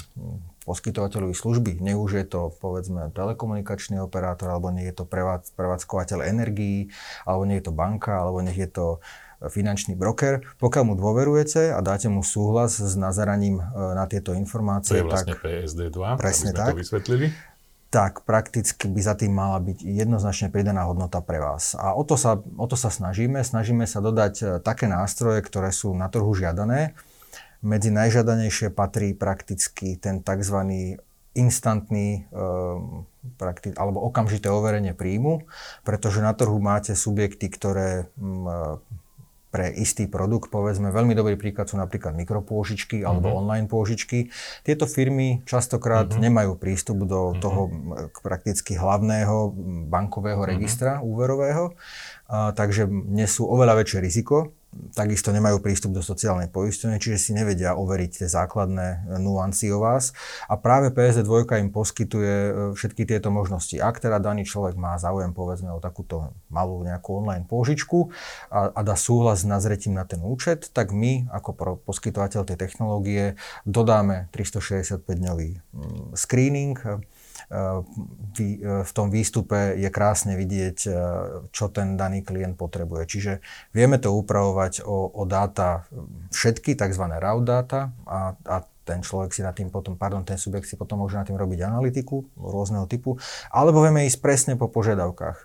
poskytovateľovi 0.62 1.34
služby, 1.34 1.72
nech 1.82 1.98
už 1.98 2.22
je 2.22 2.26
to 2.28 2.54
povedzme 2.62 3.10
telekomunikačný 3.10 3.98
operátor, 3.98 4.54
alebo 4.54 4.70
nech 4.70 4.86
je 4.92 5.02
to 5.02 5.04
prevádzkovateľ 5.56 6.28
energií, 6.28 6.94
alebo 7.26 7.42
nech 7.48 7.64
je 7.64 7.66
to 7.66 7.74
banka, 7.74 8.22
alebo 8.22 8.38
nech 8.44 8.58
je 8.58 8.70
to 8.70 8.86
finančný 9.38 9.94
broker. 9.94 10.42
Pokiaľ 10.58 10.82
mu 10.82 10.94
dôverujete 10.98 11.70
a 11.70 11.78
dáte 11.78 12.10
mu 12.10 12.26
súhlas 12.26 12.82
s 12.82 12.98
nazeraním 12.98 13.62
e, 13.62 13.64
na 13.94 14.10
tieto 14.10 14.34
informácie, 14.34 14.98
to 14.98 15.00
je 15.02 15.06
vlastne 15.06 15.34
tak, 15.38 15.46
PSD2, 15.46 15.98
presne 16.18 16.50
aby 16.50 16.58
sme 16.58 16.62
tak, 16.62 16.72
to 16.74 16.82
vysvetlili 16.82 17.26
tak 17.88 18.28
prakticky 18.28 18.84
by 18.84 19.00
za 19.00 19.16
tým 19.16 19.32
mala 19.32 19.56
byť 19.64 19.80
jednoznačne 19.80 20.52
pridaná 20.52 20.84
hodnota 20.84 21.24
pre 21.24 21.40
vás. 21.40 21.72
A 21.72 21.96
o 21.96 22.04
to 22.04 22.20
sa, 22.20 22.36
o 22.36 22.66
to 22.68 22.76
sa 22.76 22.92
snažíme. 22.92 23.40
Snažíme 23.40 23.88
sa 23.88 24.04
dodať 24.04 24.34
e, 24.40 24.44
také 24.60 24.84
nástroje, 24.92 25.40
ktoré 25.40 25.72
sú 25.72 25.96
na 25.96 26.12
trhu 26.12 26.28
žiadané. 26.36 26.92
Medzi 27.64 27.88
najžiadanejšie 27.88 28.76
patrí 28.76 29.16
prakticky 29.16 29.96
ten 29.96 30.20
tzv. 30.20 30.58
instantný 31.32 32.28
e, 32.28 32.46
prakti- 33.40 33.72
alebo 33.72 34.04
okamžité 34.04 34.52
overenie 34.52 34.92
príjmu, 34.92 35.48
pretože 35.80 36.20
na 36.20 36.36
trhu 36.36 36.60
máte 36.60 36.92
subjekty, 36.92 37.48
ktoré 37.48 38.12
m, 38.20 38.84
pre 39.48 39.72
istý 39.72 40.04
produkt, 40.04 40.52
povedzme, 40.52 40.92
veľmi 40.92 41.16
dobrý 41.16 41.40
príklad 41.40 41.72
sú 41.72 41.80
napríklad 41.80 42.12
mikropôžičky 42.12 43.00
alebo 43.00 43.32
uh-huh. 43.32 43.40
online 43.40 43.64
pôžičky. 43.64 44.28
Tieto 44.60 44.84
firmy 44.84 45.40
častokrát 45.48 46.12
uh-huh. 46.12 46.20
nemajú 46.20 46.60
prístup 46.60 47.08
do 47.08 47.32
uh-huh. 47.32 47.40
toho 47.40 47.62
prakticky 48.20 48.76
hlavného 48.76 49.52
bankového 49.88 50.44
registra 50.44 51.00
uh-huh. 51.00 51.08
úverového, 51.08 51.64
a, 52.28 52.52
takže 52.52 52.84
nesú 52.90 53.48
oveľa 53.48 53.80
väčšie 53.80 53.98
riziko 54.04 54.52
takisto 54.92 55.32
nemajú 55.34 55.60
prístup 55.60 55.96
do 55.96 56.02
sociálnej 56.04 56.48
poisťovne, 56.52 57.00
čiže 57.00 57.18
si 57.18 57.30
nevedia 57.36 57.74
overiť 57.76 58.24
tie 58.24 58.28
základné 58.28 59.18
nuancy 59.20 59.72
o 59.72 59.82
vás. 59.82 60.12
A 60.46 60.56
práve 60.56 60.92
PSD2 60.92 61.60
im 61.60 61.70
poskytuje 61.72 62.34
e, 62.34 62.52
všetky 62.76 63.04
tieto 63.08 63.28
možnosti. 63.28 63.76
Ak 63.80 64.00
teda 64.00 64.20
daný 64.20 64.48
človek 64.48 64.76
má 64.76 64.96
záujem 64.96 65.32
povedzme 65.32 65.72
o 65.74 65.82
takúto 65.82 66.32
malú 66.48 66.84
nejakú 66.84 67.24
online 67.24 67.44
pôžičku 67.44 68.10
a, 68.52 68.72
a 68.72 68.80
dá 68.84 68.94
súhlas 68.96 69.42
s 69.42 69.46
nazretím 69.48 69.96
na 69.96 70.04
ten 70.04 70.20
účet, 70.24 70.70
tak 70.72 70.94
my 70.94 71.28
ako 71.32 71.80
poskytovateľ 71.84 72.44
tej 72.48 72.58
technológie 72.58 73.38
dodáme 73.64 74.28
365-dňový 74.32 75.50
mm, 75.58 76.16
screening, 76.16 76.76
v 78.84 78.90
tom 78.92 79.08
výstupe 79.08 79.72
je 79.80 79.88
krásne 79.88 80.36
vidieť, 80.36 80.78
e, 80.84 80.90
čo 81.48 81.72
ten 81.72 81.96
daný 81.96 82.20
klient 82.20 82.60
potrebuje. 82.60 83.08
Čiže 83.08 83.32
vieme 83.72 83.96
to 83.96 84.12
upravovať 84.12 84.84
o, 84.84 85.08
o 85.08 85.22
dáta 85.24 85.88
všetky, 86.28 86.76
tzv. 86.76 87.04
raw 87.08 87.40
data 87.40 87.96
a, 88.04 88.36
a 88.44 88.56
ten 88.88 89.04
človek 89.04 89.36
si 89.36 89.44
na 89.44 89.52
tým 89.52 89.68
potom, 89.68 90.00
pardon, 90.00 90.24
ten 90.24 90.40
subjekt 90.40 90.64
si 90.64 90.80
potom 90.80 91.04
môže 91.04 91.20
na 91.20 91.24
tým 91.28 91.36
robiť 91.36 91.60
analytiku 91.60 92.24
rôzneho 92.40 92.88
typu, 92.88 93.20
alebo 93.52 93.84
vieme 93.84 94.08
ísť 94.08 94.24
presne 94.24 94.52
po 94.56 94.72
požiadavkách. 94.72 95.36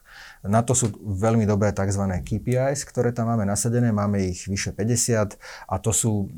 Na 0.48 0.64
to 0.64 0.72
sú 0.72 0.96
veľmi 0.96 1.44
dobré 1.44 1.76
tzv. 1.76 2.08
KPIs, 2.24 2.88
ktoré 2.88 3.12
tam 3.12 3.28
máme 3.36 3.44
nasadené, 3.44 3.92
máme 3.92 4.24
ich 4.24 4.48
vyše 4.48 4.72
50 4.72 5.36
a 5.68 5.76
to 5.76 5.92
sú, 5.92 6.32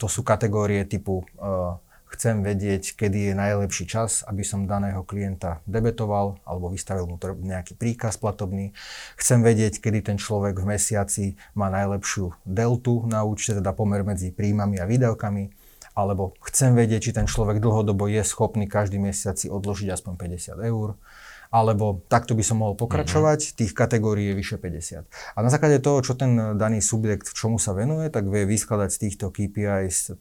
to 0.00 0.08
sú 0.08 0.24
kategórie 0.24 0.88
typu 0.88 1.28
uh, 1.36 1.76
chcem 2.12 2.42
vedieť, 2.42 2.94
kedy 2.94 3.30
je 3.30 3.34
najlepší 3.34 3.84
čas, 3.90 4.22
aby 4.26 4.46
som 4.46 4.70
daného 4.70 5.02
klienta 5.02 5.62
debetoval 5.66 6.38
alebo 6.46 6.70
vystavil 6.70 7.10
mu 7.10 7.18
nejaký 7.18 7.74
príkaz 7.74 8.16
platobný. 8.16 8.72
Chcem 9.18 9.42
vedieť, 9.42 9.82
kedy 9.82 10.14
ten 10.14 10.16
človek 10.18 10.58
v 10.58 10.76
mesiaci 10.76 11.24
má 11.58 11.66
najlepšiu 11.68 12.32
deltu 12.46 13.04
na 13.10 13.26
účte, 13.26 13.58
teda 13.58 13.74
pomer 13.74 14.06
medzi 14.06 14.30
príjmami 14.30 14.78
a 14.78 14.86
výdavkami. 14.86 15.50
Alebo 15.96 16.36
chcem 16.44 16.76
vedieť, 16.76 17.08
či 17.08 17.16
ten 17.16 17.24
človek 17.24 17.56
dlhodobo 17.56 18.04
je 18.04 18.20
schopný 18.20 18.68
každý 18.68 19.00
mesiac 19.00 19.40
si 19.40 19.48
odložiť 19.48 19.96
aspoň 19.96 20.12
50 20.20 20.60
eur 20.68 21.00
alebo 21.50 22.02
takto 22.10 22.34
by 22.34 22.44
som 22.44 22.62
mohol 22.62 22.74
pokračovať, 22.74 23.40
mm-hmm. 23.42 23.58
tých 23.58 23.72
kategórií 23.72 24.32
je 24.32 24.38
vyše 24.38 24.56
50. 24.58 25.06
A 25.06 25.38
na 25.40 25.50
základe 25.50 25.78
toho, 25.80 26.02
čo 26.02 26.18
ten 26.18 26.58
daný 26.58 26.82
subjekt, 26.82 27.30
čomu 27.32 27.56
sa 27.56 27.72
venuje, 27.72 28.10
tak 28.10 28.26
vie 28.26 28.46
vyskladať 28.46 28.90
z 28.92 28.98
týchto 29.08 29.26
KPIs 29.30 30.16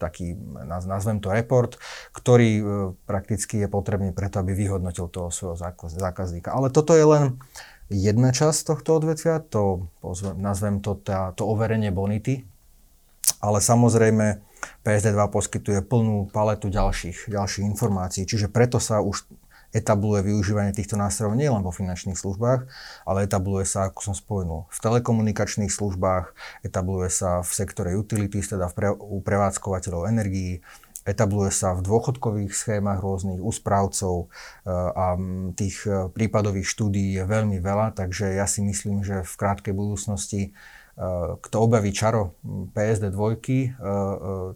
taký, 0.00 0.36
nazvem 0.66 1.20
to 1.20 1.32
report, 1.32 1.76
ktorý 2.16 2.50
e, 2.58 2.62
prakticky 3.04 3.60
je 3.60 3.68
potrebný 3.68 4.10
preto, 4.16 4.40
aby 4.40 4.56
vyhodnotil 4.56 5.08
toho 5.08 5.28
svojho 5.28 5.56
zákazníka. 5.90 6.52
Ale 6.52 6.72
toto 6.72 6.96
je 6.96 7.04
len 7.04 7.24
jedna 7.90 8.30
časť 8.30 8.70
tohto 8.70 9.02
odvetvia, 9.02 9.42
to 9.42 9.90
nazvem 10.38 10.78
to 10.78 10.94
tá, 10.94 11.34
to 11.34 11.42
overenie 11.44 11.90
bonity, 11.90 12.46
ale 13.42 13.58
samozrejme 13.58 14.40
PSD2 14.84 15.20
poskytuje 15.32 15.80
plnú 15.84 16.28
paletu 16.30 16.68
ďalších, 16.68 17.28
ďalších 17.28 17.64
informácií, 17.64 18.24
čiže 18.24 18.52
preto 18.52 18.78
sa 18.78 19.00
už 19.00 19.26
etabluje 19.70 20.26
využívanie 20.26 20.74
týchto 20.74 20.98
nástrojov 20.98 21.38
nielen 21.38 21.62
vo 21.62 21.70
finančných 21.70 22.18
službách, 22.18 22.66
ale 23.06 23.26
etabluje 23.26 23.66
sa, 23.66 23.90
ako 23.90 24.00
som 24.10 24.14
spomenul, 24.14 24.66
v 24.66 24.78
telekomunikačných 24.82 25.70
službách, 25.70 26.34
etabluje 26.66 27.08
sa 27.10 27.42
v 27.46 27.50
sektore 27.50 27.94
utilities, 27.94 28.50
teda 28.50 28.66
v 28.70 28.74
pre, 28.74 28.88
u 28.90 29.22
prevádzkovateľov 29.22 30.10
energií, 30.10 30.62
etabluje 31.08 31.48
sa 31.50 31.72
v 31.72 31.80
dôchodkových 31.86 32.52
schémach 32.52 33.00
rôznych 33.00 33.40
úspravcov 33.40 34.26
e, 34.26 34.26
a 34.74 35.16
tých 35.56 35.88
e, 35.88 36.12
prípadových 36.12 36.68
štúdií 36.68 37.16
je 37.16 37.24
veľmi 37.24 37.56
veľa, 37.58 37.96
takže 37.96 38.36
ja 38.36 38.44
si 38.44 38.60
myslím, 38.60 39.00
že 39.00 39.24
v 39.24 39.34
krátkej 39.34 39.72
budúcnosti 39.72 40.52
kto 41.40 41.56
objaví 41.60 41.94
čaro 41.94 42.34
PSD 42.74 43.14
dvojky, 43.14 43.72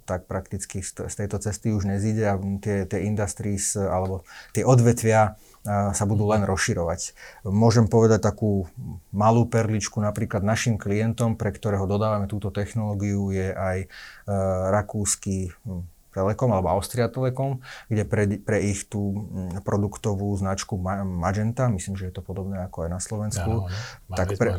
tak 0.04 0.26
prakticky 0.26 0.82
z 0.82 1.14
tejto 1.14 1.40
cesty 1.40 1.72
už 1.72 1.88
nezíde 1.88 2.24
a 2.26 2.36
tie, 2.60 2.84
tie 2.84 3.06
industries 3.06 3.78
alebo 3.78 4.26
tie 4.52 4.66
odvetvia 4.66 5.38
sa 5.64 6.04
budú 6.04 6.28
len 6.28 6.44
rozširovať. 6.44 7.16
Môžem 7.48 7.88
povedať 7.88 8.20
takú 8.20 8.68
malú 9.16 9.48
perličku 9.48 9.96
napríklad 9.96 10.44
našim 10.44 10.76
klientom, 10.76 11.40
pre 11.40 11.56
ktorého 11.56 11.88
dodávame 11.88 12.28
túto 12.28 12.52
technológiu, 12.52 13.32
je 13.32 13.48
aj 13.48 13.78
rakúsky 14.68 15.56
Telekom 16.14 16.54
alebo 16.54 16.70
Austria 16.70 17.10
Telekom, 17.10 17.58
kde 17.90 18.06
pre, 18.06 18.24
pre 18.38 18.62
ich 18.62 18.86
tú 18.86 19.12
mm, 19.12 19.66
produktovú 19.66 20.30
značku 20.38 20.78
Magenta, 20.78 21.66
myslím, 21.66 21.98
že 21.98 22.08
je 22.08 22.14
to 22.14 22.22
podobné 22.22 22.62
ako 22.62 22.86
aj 22.86 22.90
na 22.94 23.00
Slovensku, 23.02 23.50
ja, 23.66 24.14
tak 24.14 24.38
pre, 24.38 24.54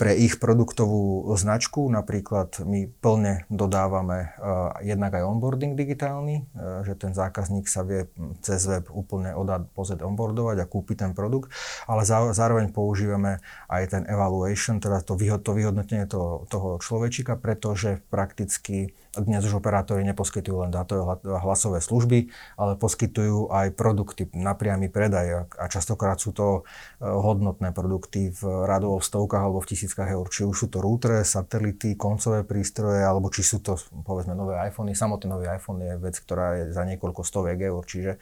pre 0.00 0.12
ich 0.16 0.40
produktovú 0.40 1.28
značku 1.36 1.84
napríklad 1.92 2.64
my 2.64 2.88
plne 3.04 3.44
dodávame 3.52 4.32
uh, 4.40 4.72
jednak 4.80 5.20
aj 5.20 5.28
onboarding 5.28 5.76
digitálny, 5.76 6.48
uh, 6.56 6.80
že 6.88 6.96
ten 6.96 7.12
zákazník 7.12 7.68
sa 7.68 7.84
vie 7.84 8.08
hm, 8.08 8.40
cez 8.40 8.64
web 8.64 8.88
úplne 8.88 9.36
odať 9.36 9.68
pozrieť 9.76 10.00
onboardovať 10.02 10.56
a 10.64 10.70
kúpiť 10.70 10.96
ten 11.04 11.12
produkt, 11.12 11.52
ale 11.84 12.08
zá, 12.08 12.32
zároveň 12.32 12.72
používame 12.72 13.44
aj 13.68 13.82
ten 13.92 14.02
evaluation, 14.08 14.80
teda 14.80 15.04
to, 15.04 15.18
vyhod, 15.18 15.44
to 15.44 15.52
vyhodnotenie 15.52 16.08
toho, 16.08 16.48
toho 16.48 16.80
človečika, 16.80 17.36
pretože 17.36 18.00
prakticky 18.08 18.94
dnes 19.18 19.42
už 19.42 19.58
operátori 19.58 20.06
neposkytujú 20.06 20.62
len 20.62 20.70
dátové 20.70 21.02
hlasové 21.42 21.82
služby, 21.82 22.30
ale 22.54 22.78
poskytujú 22.78 23.50
aj 23.50 23.74
produkty 23.74 24.30
na 24.38 24.54
priamy 24.54 24.86
predaj 24.86 25.50
a 25.50 25.66
častokrát 25.66 26.22
sú 26.22 26.30
to 26.30 26.62
e, 26.62 27.02
hodnotné 27.02 27.74
produkty 27.74 28.30
v 28.30 28.42
radovo 28.70 29.02
stovkách 29.02 29.42
alebo 29.42 29.58
v 29.58 29.74
tisíckach 29.74 30.06
eur. 30.06 30.30
Či 30.30 30.46
už 30.46 30.54
sú 30.54 30.66
to 30.70 30.78
routere, 30.78 31.26
satelity, 31.26 31.98
koncové 31.98 32.46
prístroje, 32.46 33.02
alebo 33.02 33.34
či 33.34 33.42
sú 33.42 33.58
to 33.58 33.74
povedzme 34.06 34.38
nové 34.38 34.54
iPhony. 34.62 34.94
Samotný 34.94 35.26
nový 35.26 35.50
iPhone 35.50 35.82
je 35.82 35.94
vec, 35.98 36.14
ktorá 36.14 36.62
je 36.62 36.64
za 36.70 36.86
niekoľko 36.86 37.26
stoviek 37.26 37.58
eur. 37.66 37.82
Čiže 37.82 38.12
e, 38.14 38.18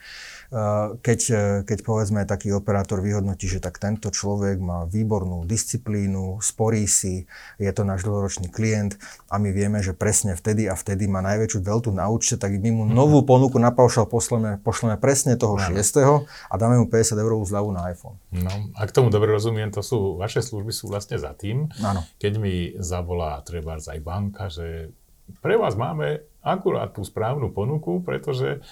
keď, 1.05 1.19
e, 1.29 1.43
keď 1.69 1.79
povedzme 1.85 2.25
taký 2.25 2.49
operátor 2.49 3.05
vyhodnotí, 3.05 3.45
že 3.45 3.61
tak 3.61 3.77
tento 3.77 4.09
človek 4.09 4.57
má 4.57 4.89
výbornú 4.89 5.45
disciplínu, 5.45 6.41
sporí 6.41 6.89
si, 6.89 7.29
je 7.61 7.69
to 7.69 7.85
náš 7.85 8.09
dlhoročný 8.09 8.49
klient 8.49 8.97
a 9.29 9.37
my 9.37 9.53
vieme, 9.53 9.85
že 9.85 9.93
presne 9.93 10.33
vtedy 10.33 10.65
a 10.65 10.78
vtedy 10.79 11.11
má 11.11 11.19
najväčšiu 11.19 11.59
deltu 11.59 11.91
na 11.91 12.07
účte, 12.07 12.39
tak 12.39 12.55
my 12.55 12.69
mu 12.71 12.83
novú 12.87 13.21
ponuku 13.27 13.59
na 13.59 13.75
paušal 13.75 14.07
pošleme, 14.07 14.63
pošleme 14.63 14.95
presne 14.95 15.35
toho 15.35 15.59
no. 15.59 15.67
6. 15.67 16.23
a 16.47 16.53
dáme 16.55 16.79
mu 16.79 16.87
50 16.87 17.19
eurovú 17.19 17.43
zľavu 17.43 17.69
na 17.75 17.91
iPhone. 17.91 18.15
No, 18.31 18.71
ak 18.79 18.95
tomu 18.95 19.11
dobre 19.11 19.35
rozumiem, 19.35 19.69
to 19.69 19.83
sú, 19.83 20.15
vaše 20.15 20.39
služby 20.39 20.71
sú 20.71 20.87
vlastne 20.87 21.19
za 21.19 21.35
tým, 21.35 21.67
ano. 21.83 22.07
keď 22.15 22.33
mi 22.39 22.71
zavolá 22.79 23.43
treba 23.43 23.75
aj 23.75 23.99
banka, 23.99 24.47
že 24.47 24.95
pre 25.43 25.59
vás 25.59 25.77
máme 25.77 26.25
akurát 26.41 26.95
tú 26.95 27.05
správnu 27.05 27.51
ponuku, 27.53 28.01
pretože 28.01 28.63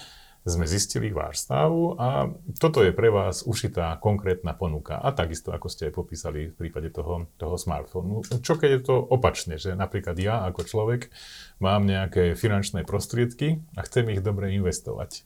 sme 0.48 0.66
zistili 0.66 1.12
váš 1.12 1.44
stav 1.44 1.70
a 2.00 2.32
toto 2.56 2.80
je 2.80 2.90
pre 2.90 3.12
vás 3.12 3.44
ušitá 3.44 3.96
konkrétna 4.00 4.56
ponuka. 4.56 4.98
A 4.98 5.12
takisto, 5.12 5.52
ako 5.52 5.68
ste 5.68 5.88
aj 5.88 5.94
popísali 5.94 6.50
v 6.50 6.56
prípade 6.56 6.88
toho, 6.90 7.28
toho 7.36 7.56
smartfónu. 7.60 8.24
Čo 8.42 8.56
keď 8.56 8.70
je 8.78 8.82
to 8.82 8.96
opačne, 8.98 9.60
že 9.60 9.76
napríklad 9.76 10.16
ja 10.16 10.44
ako 10.48 10.64
človek 10.64 11.12
mám 11.60 11.84
nejaké 11.84 12.34
finančné 12.34 12.82
prostriedky 12.88 13.62
a 13.76 13.84
chcem 13.84 14.08
ich 14.10 14.24
dobre 14.24 14.56
investovať. 14.56 15.22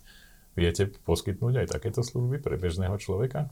Viete 0.52 0.92
poskytnúť 1.08 1.64
aj 1.64 1.80
takéto 1.80 2.04
služby 2.04 2.42
pre 2.42 2.60
bežného 2.60 2.98
človeka? 3.00 3.48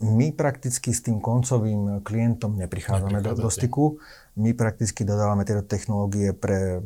my 0.00 0.32
prakticky 0.32 0.94
s 0.94 1.04
tým 1.04 1.20
koncovým 1.20 2.00
klientom 2.00 2.56
neprichádzame 2.56 3.20
do, 3.20 3.36
do 3.36 3.50
styku. 3.52 4.00
My 4.38 4.56
prakticky 4.56 5.04
dodávame 5.04 5.44
tieto 5.44 5.66
technológie 5.66 6.32
pre 6.32 6.80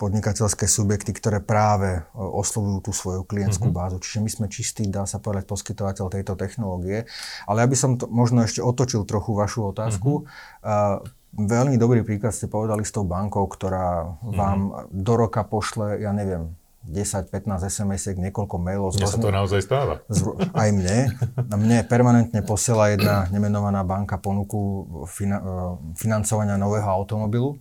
podnikateľské 0.00 0.64
subjekty, 0.64 1.12
ktoré 1.12 1.44
práve 1.44 2.00
oslovujú 2.16 2.88
tú 2.88 2.92
svoju 2.96 3.28
klientskú 3.28 3.68
mm-hmm. 3.68 3.84
bázu. 3.84 3.96
Čiže 4.00 4.18
my 4.24 4.30
sme 4.32 4.46
čistý, 4.48 4.88
dá 4.88 5.04
sa 5.04 5.20
povedať, 5.20 5.44
poskytovateľ 5.44 6.08
tejto 6.08 6.40
technológie. 6.40 7.04
Ale 7.44 7.68
aby 7.68 7.76
som 7.76 8.00
to 8.00 8.08
možno 8.08 8.40
ešte 8.40 8.64
otočil 8.64 9.04
trochu 9.04 9.36
vašu 9.36 9.76
otázku. 9.76 10.24
Mm-hmm. 10.24 10.64
Uh, 10.64 11.04
veľmi 11.36 11.76
dobrý 11.76 12.00
príklad 12.00 12.32
ste 12.32 12.48
povedali 12.48 12.80
s 12.88 12.96
tou 12.96 13.04
bankou, 13.04 13.44
ktorá 13.44 14.16
vám 14.24 14.58
mm-hmm. 14.72 15.04
do 15.04 15.12
roka 15.20 15.44
pošle, 15.44 16.00
ja 16.00 16.16
neviem, 16.16 16.56
10-15 16.88 17.60
SMS-iek, 17.68 18.16
niekoľko 18.16 18.56
mailov. 18.56 18.96
Mne 18.96 19.04
sa 19.04 19.20
to 19.20 19.28
naozaj 19.28 19.60
stáva. 19.60 20.00
Z, 20.08 20.32
aj 20.56 20.68
mne. 20.72 21.12
Mne 21.52 21.84
permanentne 21.84 22.40
posiela 22.40 22.88
jedna 22.88 23.28
nemenovaná 23.28 23.84
banka 23.84 24.16
ponuku 24.16 24.88
fina, 25.04 25.44
e, 25.44 25.52
financovania 26.00 26.56
nového 26.56 26.88
automobilu. 26.88 27.60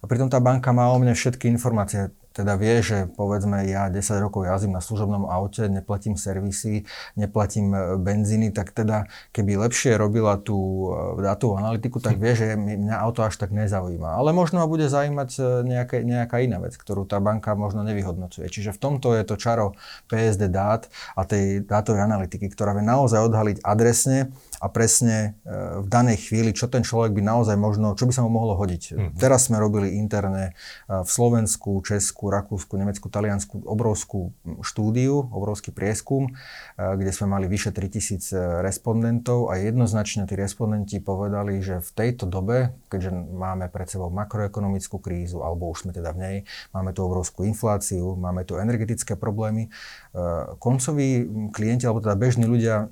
A 0.00 0.04
pritom 0.04 0.28
tá 0.28 0.38
banka 0.42 0.70
má 0.70 0.92
o 0.92 0.96
mne 1.00 1.16
všetky 1.16 1.48
informácie 1.48 2.12
teda 2.36 2.52
vie, 2.60 2.84
že 2.84 3.08
povedzme 3.16 3.64
ja 3.64 3.88
10 3.88 4.20
rokov 4.20 4.44
jazdím 4.44 4.76
na 4.76 4.84
služobnom 4.84 5.24
aute, 5.24 5.72
neplatím 5.72 6.20
servisy, 6.20 6.84
neplatím 7.16 7.72
e, 7.72 7.96
benzíny, 7.96 8.52
tak 8.52 8.76
teda 8.76 9.08
keby 9.32 9.56
lepšie 9.56 9.96
robila 9.96 10.36
tú 10.36 10.92
e, 11.16 11.24
dátovú 11.24 11.56
analytiku, 11.56 11.96
tak 11.96 12.20
vie, 12.20 12.36
že 12.36 12.52
mňa 12.60 13.00
auto 13.00 13.24
až 13.24 13.40
tak 13.40 13.56
nezaujíma. 13.56 14.20
Ale 14.20 14.36
možno 14.36 14.60
ma 14.60 14.68
bude 14.68 14.84
zaujímať 14.84 15.30
e, 15.32 15.40
nejaké, 15.64 16.04
nejaká 16.04 16.44
iná 16.44 16.60
vec, 16.60 16.76
ktorú 16.76 17.08
tá 17.08 17.16
banka 17.24 17.56
možno 17.56 17.80
nevyhodnocuje. 17.88 18.52
Čiže 18.52 18.76
v 18.76 18.82
tomto 18.84 19.16
je 19.16 19.24
to 19.24 19.40
čaro 19.40 19.72
PSD 20.12 20.52
dát 20.52 20.92
a 21.16 21.24
tej 21.24 21.64
dátovej 21.64 22.04
analytiky, 22.04 22.52
ktorá 22.52 22.76
vie 22.76 22.84
naozaj 22.84 23.32
odhaliť 23.32 23.64
adresne 23.64 24.28
a 24.60 24.68
presne 24.72 25.36
v 25.84 25.86
danej 25.88 26.28
chvíli, 26.28 26.56
čo 26.56 26.68
ten 26.68 26.80
človek 26.80 27.12
by 27.12 27.20
naozaj 27.20 27.56
možno, 27.60 27.92
čo 27.92 28.08
by 28.08 28.12
sa 28.12 28.24
mu 28.24 28.32
mohlo 28.32 28.56
hodiť. 28.56 28.82
Mm. 28.96 29.10
Teraz 29.20 29.52
sme 29.52 29.60
robili 29.60 30.00
interné 30.00 30.56
v 30.88 31.04
Slovensku, 31.04 31.84
Česku, 31.84 32.25
Rakúsku, 32.28 32.76
Nemecku, 32.76 33.06
Taliansku 33.08 33.64
obrovskú 33.64 34.34
štúdiu, 34.62 35.30
obrovský 35.32 35.70
prieskum, 35.72 36.30
eh, 36.30 36.96
kde 36.96 37.10
sme 37.10 37.32
mali 37.32 37.46
vyše 37.48 37.72
3000 37.72 38.32
eh, 38.32 38.62
respondentov 38.62 39.48
a 39.50 39.58
jednoznačne 39.58 40.28
tí 40.28 40.34
respondenti 40.34 41.02
povedali, 41.02 41.58
že 41.62 41.82
v 41.82 41.90
tejto 41.94 42.28
dobe, 42.28 42.74
keďže 42.90 43.10
máme 43.14 43.70
pred 43.70 43.88
sebou 43.90 44.12
makroekonomickú 44.12 44.98
krízu, 44.98 45.42
alebo 45.42 45.70
už 45.70 45.88
sme 45.88 45.92
teda 45.94 46.12
v 46.14 46.18
nej, 46.18 46.36
máme 46.76 46.92
tu 46.92 47.02
obrovskú 47.06 47.46
infláciu, 47.46 48.18
máme 48.18 48.46
tu 48.46 48.58
energetické 48.58 49.14
problémy, 49.18 49.68
eh, 49.68 50.56
koncoví 50.58 51.28
klienti, 51.52 51.86
alebo 51.88 52.02
teda 52.02 52.16
bežní 52.18 52.44
ľudia 52.44 52.90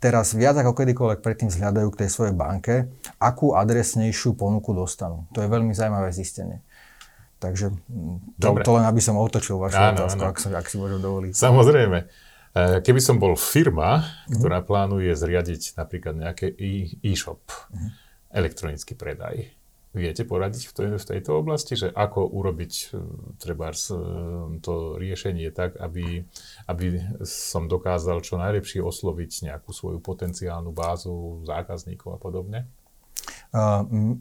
teraz 0.00 0.32
viac 0.32 0.56
ako 0.56 0.72
kedykoľvek 0.72 1.20
predtým 1.20 1.52
zhľadajú 1.52 1.88
k 1.92 2.00
tej 2.04 2.08
svojej 2.10 2.34
banke, 2.34 2.88
akú 3.20 3.52
adresnejšiu 3.52 4.32
ponuku 4.34 4.72
dostanú. 4.72 5.28
To 5.36 5.44
je 5.44 5.52
veľmi 5.52 5.76
zaujímavé 5.76 6.10
zistenie. 6.10 6.64
Takže 7.40 7.72
mm, 7.72 8.36
to, 8.36 8.48
to 8.60 8.70
len 8.76 8.84
aby 8.84 9.00
som 9.00 9.16
otočil 9.16 9.56
vašu 9.56 9.80
áno, 9.80 10.04
otázku, 10.04 10.22
áno. 10.22 10.32
Ak, 10.36 10.38
ak 10.44 10.66
si 10.68 10.76
môžem 10.76 11.00
dovoliť. 11.00 11.32
Samozrejme. 11.32 11.98
E, 12.52 12.84
keby 12.84 13.00
som 13.00 13.16
bol 13.16 13.32
firma, 13.32 14.04
uh-huh. 14.04 14.36
ktorá 14.36 14.60
plánuje 14.60 15.16
zriadiť 15.16 15.80
napríklad 15.80 16.20
nejaké 16.20 16.52
e-shop, 17.00 17.40
uh-huh. 17.48 17.90
elektronický 18.36 18.92
predaj, 18.92 19.48
viete 19.90 20.22
poradiť 20.22 20.62
v, 20.70 20.72
tej, 20.76 20.88
v 21.00 21.04
tejto 21.16 21.30
oblasti, 21.40 21.74
že 21.74 21.90
ako 21.90 22.28
urobiť 22.28 22.72
e, 22.74 22.84
treba 23.40 23.72
e, 23.72 23.78
to 24.62 25.00
riešenie 25.00 25.50
tak, 25.50 25.80
aby, 25.80 26.22
aby 26.68 26.86
som 27.26 27.66
dokázal 27.66 28.22
čo 28.22 28.38
najlepšie 28.38 28.84
osloviť 28.84 29.50
nejakú 29.50 29.72
svoju 29.72 29.98
potenciálnu 29.98 30.70
bázu 30.70 31.42
zákazníkov 31.48 32.08
a 32.14 32.18
podobne? 32.20 32.60
Uh, 33.50 34.14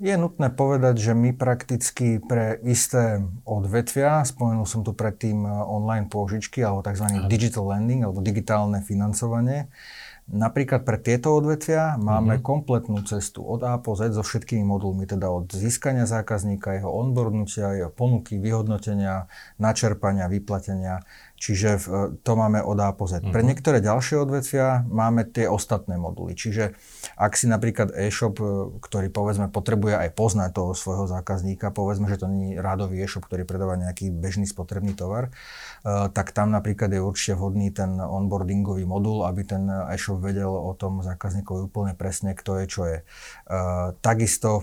je 0.00 0.16
nutné 0.16 0.48
povedať, 0.48 0.96
že 0.96 1.12
my 1.12 1.36
prakticky 1.36 2.16
pre 2.24 2.56
isté 2.64 3.20
odvetvia, 3.44 4.24
spomenul 4.24 4.64
som 4.64 4.80
tu 4.80 4.96
predtým 4.96 5.44
eh, 5.44 5.52
online 5.52 6.08
pôžičky 6.08 6.64
alebo 6.64 6.80
tzv. 6.80 7.28
digital 7.28 7.68
lending 7.68 8.08
alebo 8.08 8.24
digitálne 8.24 8.80
financovanie, 8.80 9.68
Napríklad 10.30 10.86
pre 10.86 10.94
tieto 10.94 11.34
odvetvia 11.34 11.98
máme 11.98 12.38
mm-hmm. 12.38 12.46
kompletnú 12.46 13.02
cestu 13.02 13.42
od 13.42 13.66
A 13.66 13.82
po 13.82 13.98
Z 13.98 14.14
so 14.14 14.22
všetkými 14.22 14.62
modulmi, 14.62 15.02
teda 15.02 15.26
od 15.26 15.50
získania 15.50 16.06
zákazníka, 16.06 16.78
jeho 16.78 16.86
onboardnutia, 16.86 17.74
jeho 17.74 17.90
ponuky, 17.90 18.38
vyhodnotenia, 18.38 19.26
načerpania, 19.58 20.30
vyplatenia. 20.30 21.02
Čiže 21.40 21.80
to 22.20 22.32
máme 22.36 22.60
od 22.60 22.76
A 22.84 22.92
po 22.92 23.08
Z. 23.08 23.24
Mm-hmm. 23.24 23.32
Pre 23.32 23.40
mhm. 23.40 23.48
niektoré 23.48 23.78
ďalšie 23.80 24.20
odvetvia 24.20 24.84
máme 24.84 25.24
tie 25.24 25.48
ostatné 25.48 25.96
moduly. 25.96 26.36
Čiže 26.36 26.76
ak 27.16 27.32
si 27.32 27.48
napríklad 27.48 27.96
e-shop, 27.96 28.36
e, 28.38 28.76
ktorý 28.76 29.08
povedzme 29.08 29.48
potrebuje 29.48 29.96
aj 29.96 30.10
poznať 30.12 30.50
toho 30.52 30.76
svojho 30.76 31.08
zákazníka, 31.08 31.72
povedzme, 31.72 32.12
že 32.12 32.20
to 32.20 32.28
nie 32.28 32.54
je 32.54 32.60
rádový 32.60 33.00
e-shop, 33.00 33.24
ktorý 33.24 33.48
predáva 33.48 33.80
nejaký 33.80 34.12
bežný 34.12 34.44
spotrebný 34.44 34.92
tovar, 34.92 35.32
e, 35.80 36.12
tak 36.12 36.36
tam 36.36 36.52
napríklad 36.52 36.92
je 36.92 37.00
určite 37.00 37.40
vhodný 37.40 37.72
ten 37.72 37.96
onboardingový 37.96 38.84
modul, 38.84 39.24
aby 39.24 39.40
ten 39.48 39.64
e-shop 39.96 40.20
vedel 40.20 40.52
o 40.52 40.76
tom 40.76 41.00
zákazníkovi 41.00 41.72
úplne 41.72 41.96
presne, 41.96 42.36
kto 42.36 42.60
je, 42.60 42.64
čo 42.68 42.82
je. 42.84 42.98
E, 43.00 43.04
takisto 44.04 44.60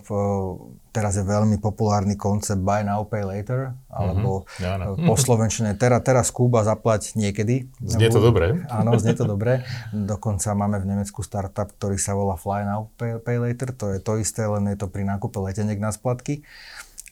teraz 0.98 1.14
je 1.14 1.22
veľmi 1.22 1.62
populárny 1.62 2.18
koncept 2.18 2.58
buy 2.58 2.82
now, 2.82 3.06
pay 3.06 3.22
later, 3.22 3.78
alebo 3.94 4.50
mm-hmm. 4.50 4.66
ja, 4.66 4.82
no. 4.82 4.98
po 4.98 5.14
slovenčine 5.14 5.78
teraz, 5.78 6.02
teraz 6.02 6.34
Kúba 6.34 6.66
zaplať 6.66 7.14
niekedy. 7.14 7.70
Znie 7.78 8.10
to 8.10 8.18
dobre. 8.18 8.66
Áno, 8.74 8.98
znie 8.98 9.14
to 9.14 9.30
dobre. 9.30 9.62
Dokonca 9.94 10.58
máme 10.58 10.82
v 10.82 10.90
Nemecku 10.90 11.22
startup, 11.22 11.70
ktorý 11.78 12.02
sa 12.02 12.18
volá 12.18 12.34
Fly 12.34 12.66
now, 12.66 12.90
pay, 12.98 13.22
pay 13.22 13.38
later. 13.38 13.70
To 13.78 13.94
je 13.94 14.02
to 14.02 14.18
isté, 14.18 14.42
len 14.50 14.66
je 14.74 14.82
to 14.82 14.90
pri 14.90 15.06
nákupe 15.06 15.38
leteniek 15.38 15.78
na 15.78 15.94
splatky. 15.94 16.42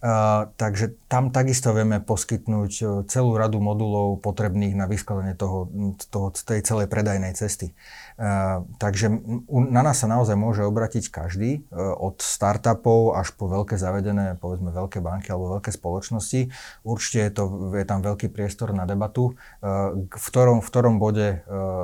Uh, 0.06 0.54
takže 0.62 0.94
tam 1.10 1.34
takisto 1.34 1.74
vieme 1.74 1.98
poskytnúť 1.98 2.72
e, 2.78 2.86
celú 3.10 3.40
radu 3.40 3.58
modulov 3.58 4.22
potrebných 4.22 4.78
na 4.78 4.86
vyskladanie 4.86 5.34
toho, 5.34 5.66
toho, 6.14 6.30
tej 6.30 6.62
celej 6.62 6.92
predajnej 6.94 7.34
cesty. 7.34 7.74
Uh, 8.16 8.62
takže 8.78 9.10
na 9.50 9.82
nás 9.82 9.98
sa 9.98 10.06
naozaj 10.06 10.38
môže 10.38 10.62
obratiť 10.62 11.10
každý, 11.10 11.66
uh, 11.74 11.98
od 11.98 12.22
startupov 12.22 13.18
až 13.18 13.34
po 13.34 13.50
veľké 13.50 13.82
zavedené, 13.82 14.38
povedzme 14.38 14.70
veľké 14.70 15.02
banky 15.02 15.34
alebo 15.34 15.58
veľké 15.58 15.74
spoločnosti. 15.74 16.54
Určite 16.86 17.20
je, 17.26 17.32
to, 17.34 17.44
je 17.74 17.86
tam 17.90 18.06
veľký 18.06 18.30
priestor 18.30 18.78
na 18.78 18.86
debatu, 18.86 19.34
v 20.06 20.26
ktorom, 20.30 20.62
v 20.62 20.70
ktorom 20.70 20.96
bode 21.02 21.42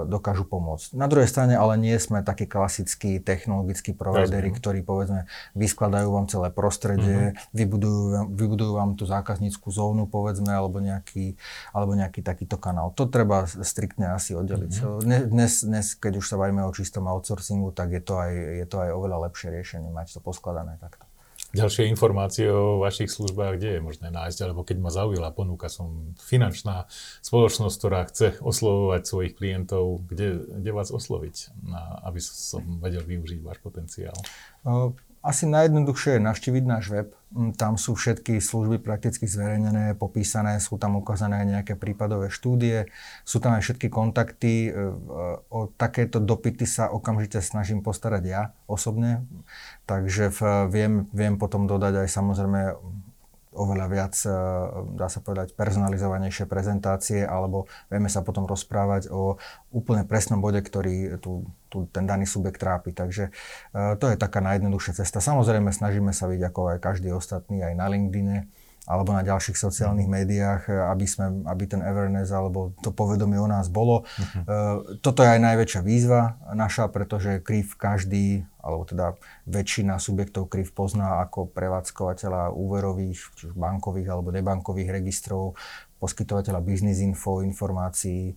dokážu 0.07 0.45
pomôcť. 0.45 0.93
Na 0.93 1.09
druhej 1.09 1.27
strane 1.27 1.57
ale 1.57 1.79
nie 1.79 1.95
sme 1.97 2.21
takí 2.21 2.45
klasickí 2.45 3.17
technologickí 3.19 3.95
provideri, 3.95 4.53
ktorí 4.53 4.85
povedzme 4.85 5.25
vyskladajú 5.57 6.07
vám 6.11 6.27
celé 6.29 6.47
prostredie, 6.53 7.33
mm-hmm. 7.33 7.55
vybudujú 7.55 8.10
vybudujú 8.11 8.73
vám 8.75 8.99
tú 8.99 9.07
zákazníckú 9.07 9.71
zónu, 9.71 10.05
povedzme, 10.05 10.51
alebo 10.51 10.83
nejaký, 10.83 11.39
alebo 11.71 11.95
nejaký 11.95 12.21
takýto 12.21 12.59
kanál. 12.59 12.91
To 12.99 13.07
treba 13.07 13.47
striktne 13.47 14.13
asi 14.13 14.35
oddeliť. 14.37 14.73
Mm-hmm. 14.81 15.29
Dnes, 15.31 15.53
dnes, 15.63 15.85
keď 15.95 16.19
už 16.19 16.25
sa 16.27 16.35
bavíme 16.35 16.67
o 16.67 16.71
čistom 16.75 17.07
outsourcingu, 17.07 17.71
tak 17.71 17.95
je 17.95 18.01
to 18.03 18.19
aj, 18.19 18.31
je 18.33 18.65
to 18.67 18.77
aj 18.83 18.89
oveľa 18.91 19.31
lepšie 19.31 19.49
riešenie, 19.49 19.89
mať 19.89 20.17
to 20.17 20.19
poskladané 20.19 20.77
takto. 20.77 21.07
Ďalšie 21.51 21.91
informácie 21.91 22.47
o 22.47 22.79
vašich 22.79 23.11
službách, 23.11 23.59
kde 23.59 23.69
je 23.75 23.81
možné 23.83 24.07
nájsť, 24.07 24.39
alebo 24.47 24.63
keď 24.63 24.77
ma 24.79 24.87
zaujala 24.87 25.35
ponuka, 25.35 25.67
som 25.67 26.15
finančná 26.23 26.87
spoločnosť, 27.19 27.75
ktorá 27.75 28.07
chce 28.07 28.27
oslovovať 28.39 29.01
svojich 29.03 29.33
klientov, 29.35 29.99
kde, 30.07 30.47
kde 30.47 30.71
vás 30.71 30.95
osloviť, 30.95 31.51
na, 31.67 32.07
aby 32.07 32.23
som 32.23 32.63
vedel 32.79 33.03
využiť 33.03 33.43
váš 33.43 33.59
potenciál? 33.59 34.15
Asi 35.21 35.45
najjednoduchšie 35.45 36.17
je 36.17 36.25
navštíviť 36.25 36.63
náš 36.65 36.89
web. 36.89 37.13
Mm, 37.29 37.53
tam 37.53 37.77
sú 37.77 37.93
všetky 37.93 38.41
služby 38.41 38.81
prakticky 38.81 39.29
zverejnené, 39.29 39.93
popísané, 39.93 40.57
sú 40.57 40.81
tam 40.81 40.97
ukázané 40.97 41.45
nejaké 41.45 41.77
prípadové 41.77 42.33
štúdie, 42.33 42.89
sú 43.21 43.37
tam 43.37 43.53
aj 43.53 43.61
všetky 43.61 43.93
kontakty. 43.93 44.67
E, 44.67 44.69
o 45.53 45.69
takéto 45.77 46.17
dopity 46.17 46.65
sa 46.65 46.89
okamžite 46.89 47.37
snažím 47.37 47.85
postarať 47.85 48.23
ja 48.25 48.41
osobne, 48.65 49.21
takže 49.85 50.33
viem, 50.73 51.05
viem 51.13 51.37
potom 51.37 51.69
dodať 51.69 52.01
aj 52.01 52.07
samozrejme 52.09 52.61
oveľa 53.51 53.87
viac, 53.91 54.15
e, 54.23 54.31
dá 54.95 55.11
sa 55.11 55.19
povedať, 55.19 55.53
personalizovanejšie 55.59 56.47
prezentácie, 56.47 57.27
alebo 57.27 57.67
vieme 57.91 58.07
sa 58.07 58.23
potom 58.23 58.47
rozprávať 58.47 59.11
o 59.11 59.35
úplne 59.75 60.07
presnom 60.07 60.39
bode, 60.39 60.63
ktorý 60.63 61.19
tu, 61.19 61.43
tu 61.67 61.87
ten 61.91 62.07
daný 62.07 62.23
subjekt 62.23 62.63
trápi. 62.63 62.95
Takže 62.95 63.29
e, 63.29 63.31
to 63.99 64.05
je 64.07 64.15
taká 64.15 64.39
najjednoduchšia 64.39 65.03
cesta. 65.03 65.19
Samozrejme, 65.19 65.71
snažíme 65.75 66.15
sa 66.15 66.31
byť 66.31 66.41
ako 66.47 66.61
aj 66.75 66.77
každý 66.79 67.11
ostatný, 67.11 67.59
aj 67.63 67.75
na 67.75 67.87
LinkedIne, 67.91 68.47
alebo 68.89 69.13
na 69.13 69.21
ďalších 69.21 69.55
sociálnych 69.55 70.09
mhm. 70.09 70.13
médiách, 70.13 70.61
e, 70.67 70.73
aby, 70.73 71.05
sme, 71.05 71.45
aby 71.45 71.63
ten 71.69 71.81
awareness 71.85 72.33
alebo 72.33 72.73
to 72.81 72.89
povedomie 72.89 73.37
o 73.37 73.45
nás 73.45 73.69
bolo. 73.69 74.03
Uh-huh. 74.17 74.81
Toto 74.99 75.21
je 75.21 75.29
aj 75.37 75.41
najväčšia 75.41 75.81
výzva 75.85 76.41
naša, 76.51 76.89
pretože 76.89 77.39
KRIV 77.45 77.77
každý, 77.77 78.25
alebo 78.59 78.83
teda 78.89 79.15
väčšina 79.45 80.01
subjektov 80.01 80.49
KRIV 80.49 80.73
pozná 80.73 81.21
ako 81.21 81.49
prevádzkovateľa 81.53 82.51
úverových, 82.51 83.19
či 83.37 83.45
bankových 83.53 84.09
alebo 84.09 84.33
nebankových 84.33 84.89
registrov, 84.89 85.53
poskytovateľa 86.01 86.65
business 86.65 86.97
info, 86.97 87.45
informácií, 87.45 88.33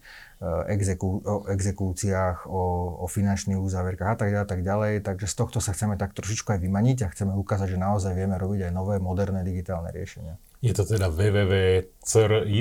exekú, 0.68 1.24
o 1.24 1.48
exekúciách, 1.48 2.44
o, 2.44 2.60
o 3.00 3.08
finančných 3.08 3.56
úzáverkách 3.56 4.10
a 4.12 4.16
tak 4.20 4.28
ďalej, 4.36 4.44
tak 4.52 4.60
ďalej. 4.60 5.00
Takže 5.00 5.24
z 5.24 5.34
tohto 5.40 5.64
sa 5.64 5.72
chceme 5.72 5.96
tak 5.96 6.12
trošičku 6.12 6.52
aj 6.52 6.60
vymaniť 6.60 7.08
a 7.08 7.08
chceme 7.08 7.32
ukázať, 7.32 7.72
že 7.72 7.78
naozaj 7.80 8.12
vieme 8.12 8.36
robiť 8.36 8.68
aj 8.68 8.72
nové, 8.76 9.00
moderné 9.00 9.40
digitálne 9.40 9.88
riešenia. 9.88 10.36
Je 10.60 10.76
to 10.76 10.84
teda 10.84 11.08
www.crif.sk 11.08 12.60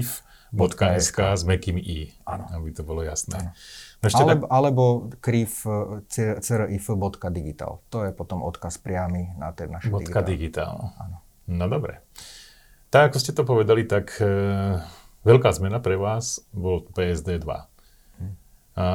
s 1.19 1.43
mekým 1.43 1.75
i, 1.75 2.15
Áno. 2.23 2.47
aby 2.55 2.71
to 2.71 2.87
bolo 2.87 3.03
jasné. 3.03 3.35
No 3.43 3.51
ešte 4.03 4.19
alebo, 4.19 4.43
tak... 4.43 4.51
alebo 4.51 4.83
krif 5.23 5.63
crif.digital. 6.07 7.79
To 7.87 8.03
je 8.03 8.11
potom 8.11 8.43
odkaz 8.43 8.75
priamy 8.83 9.31
na 9.39 9.55
ten 9.55 9.71
naše 9.71 9.87
Bodka 9.87 10.19
digital. 10.19 10.91
Áno. 10.99 11.23
No 11.47 11.65
dobre. 11.71 12.03
Tak 12.93 13.09
ako 13.09 13.17
ste 13.17 13.33
to 13.33 13.41
povedali, 13.41 13.89
tak 13.89 14.21
e, 14.21 14.29
veľká 15.25 15.49
zmena 15.49 15.81
pre 15.81 15.97
vás 15.97 16.45
bol 16.53 16.85
PSD 16.93 17.41
2. 17.41 17.49
Hm. 18.21 18.33
A, 18.77 18.85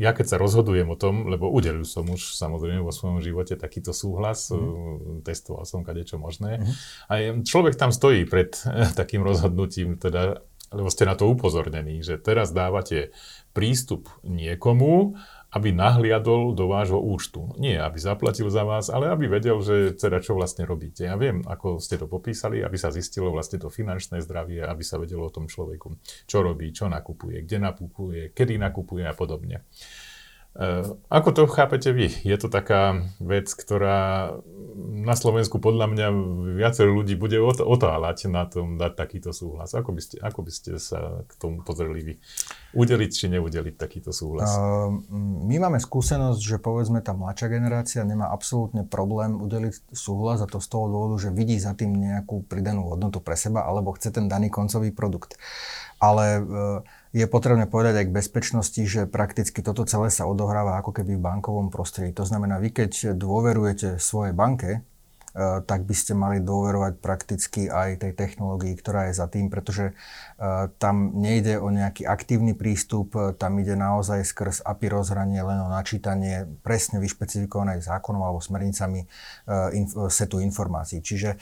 ja 0.00 0.16
keď 0.16 0.26
sa 0.32 0.40
rozhodujem 0.40 0.88
o 0.88 0.96
tom, 0.96 1.28
lebo 1.28 1.52
udelil 1.52 1.84
som 1.84 2.08
už 2.08 2.32
samozrejme 2.32 2.80
vo 2.80 2.88
svojom 2.88 3.20
živote 3.20 3.60
takýto 3.60 3.92
súhlas, 3.92 4.48
mm. 4.48 5.20
testoval 5.20 5.68
som 5.68 5.84
kadečo 5.84 6.16
možné. 6.16 6.64
Mm. 6.64 6.72
A 7.12 7.12
človek 7.44 7.76
tam 7.76 7.92
stojí 7.92 8.24
pred 8.24 8.56
takým 8.98 9.20
rozhodnutím, 9.20 10.00
teda, 10.00 10.40
lebo 10.72 10.88
ste 10.88 11.04
na 11.04 11.12
to 11.12 11.28
upozornení, 11.28 12.00
že 12.00 12.16
teraz 12.16 12.56
dávate 12.56 13.12
prístup 13.52 14.08
niekomu, 14.24 15.20
aby 15.54 15.70
nahliadol 15.70 16.50
do 16.58 16.66
vášho 16.66 16.98
účtu. 16.98 17.54
Nie, 17.62 17.78
aby 17.78 17.94
zaplatil 18.02 18.50
za 18.50 18.66
vás, 18.66 18.90
ale 18.90 19.06
aby 19.14 19.30
vedel, 19.30 19.62
že 19.62 19.94
teda 19.94 20.18
čo 20.18 20.34
vlastne 20.34 20.66
robíte. 20.66 21.06
Ja 21.06 21.14
viem, 21.14 21.46
ako 21.46 21.78
ste 21.78 21.94
to 21.94 22.10
popísali, 22.10 22.58
aby 22.58 22.74
sa 22.74 22.90
zistilo 22.90 23.30
vlastne 23.30 23.62
to 23.62 23.70
finančné 23.70 24.18
zdravie, 24.18 24.66
aby 24.66 24.82
sa 24.82 24.98
vedelo 24.98 25.30
o 25.30 25.34
tom 25.34 25.46
človeku, 25.46 25.94
čo 26.26 26.42
robí, 26.42 26.74
čo 26.74 26.90
nakupuje, 26.90 27.46
kde 27.46 27.62
nakupuje, 27.62 28.34
kedy 28.34 28.58
nakupuje 28.58 29.06
a 29.06 29.14
podobne. 29.14 29.62
Eh, 30.54 30.86
ako 31.10 31.28
to 31.34 31.42
chápete 31.50 31.90
vy? 31.90 32.06
Je 32.22 32.38
to 32.38 32.46
taká 32.46 33.02
vec, 33.18 33.50
ktorá 33.50 34.38
na 34.78 35.14
Slovensku 35.18 35.58
podľa 35.58 35.90
mňa 35.90 36.06
viacero 36.54 36.94
ľudí 36.94 37.18
bude 37.18 37.42
otáľať 37.42 38.30
na 38.30 38.46
tom 38.46 38.78
dať 38.78 38.94
takýto 38.94 39.34
súhlas. 39.34 39.74
Ako 39.74 39.90
by 39.90 40.02
ste, 40.02 40.16
ako 40.22 40.46
by 40.46 40.52
ste 40.54 40.78
sa 40.78 41.26
k 41.26 41.32
tomu 41.42 41.66
pozreli 41.66 42.00
vy? 42.06 42.14
Udeliť 42.74 43.10
či 43.14 43.26
neudeliť 43.30 43.74
takýto 43.78 44.10
súhlas? 44.10 44.50
Uh, 44.50 44.90
my 45.46 45.56
máme 45.62 45.78
skúsenosť, 45.78 46.40
že 46.42 46.56
povedzme 46.58 46.98
tá 47.00 47.14
mladšia 47.14 47.48
generácia 47.48 48.02
nemá 48.02 48.28
absolútne 48.34 48.82
problém 48.82 49.38
udeliť 49.38 49.94
súhlas 49.94 50.42
a 50.42 50.50
to 50.50 50.58
z 50.58 50.68
toho 50.68 50.90
dôvodu, 50.90 51.26
že 51.26 51.30
vidí 51.30 51.56
za 51.56 51.72
tým 51.72 51.94
nejakú 51.94 52.44
pridanú 52.44 52.90
hodnotu 52.90 53.22
pre 53.22 53.38
seba 53.38 53.64
alebo 53.64 53.94
chce 53.94 54.10
ten 54.10 54.26
daný 54.26 54.50
koncový 54.50 54.90
produkt. 54.90 55.38
Ale 56.02 56.42
uh, 56.42 56.82
je 57.14 57.24
potrebné 57.30 57.70
povedať 57.70 58.02
aj 58.02 58.06
k 58.10 58.16
bezpečnosti, 58.18 58.82
že 58.82 59.06
prakticky 59.06 59.62
toto 59.62 59.86
celé 59.86 60.10
sa 60.10 60.26
odohráva 60.26 60.82
ako 60.82 60.90
keby 60.90 61.14
v 61.14 61.24
bankovom 61.24 61.70
prostredí. 61.70 62.10
To 62.18 62.26
znamená, 62.26 62.58
vy 62.58 62.74
keď 62.74 63.14
dôverujete 63.14 64.02
svojej 64.02 64.34
banke, 64.34 64.82
Eh, 64.82 64.93
tak 65.66 65.82
by 65.82 65.94
ste 65.98 66.14
mali 66.14 66.38
dôverovať 66.38 67.02
prakticky 67.02 67.66
aj 67.66 68.06
tej 68.06 68.12
technológii, 68.14 68.78
ktorá 68.78 69.10
je 69.10 69.18
za 69.18 69.26
tým, 69.26 69.50
pretože 69.50 69.90
eh, 69.90 70.70
tam 70.78 71.10
nejde 71.18 71.58
o 71.58 71.74
nejaký 71.74 72.06
aktívny 72.06 72.54
prístup, 72.54 73.18
eh, 73.18 73.34
tam 73.34 73.58
ide 73.58 73.74
naozaj 73.74 74.22
skrz 74.22 74.62
API 74.62 74.86
rozhranie 74.94 75.42
len 75.42 75.58
o 75.58 75.68
načítanie 75.68 76.46
presne 76.62 77.02
vyšpecifikovaných 77.02 77.82
zákonov 77.82 78.22
alebo 78.22 78.40
smernicami 78.40 79.06
setu 80.08 80.38
informácií. 80.40 81.02
Čiže 81.04 81.36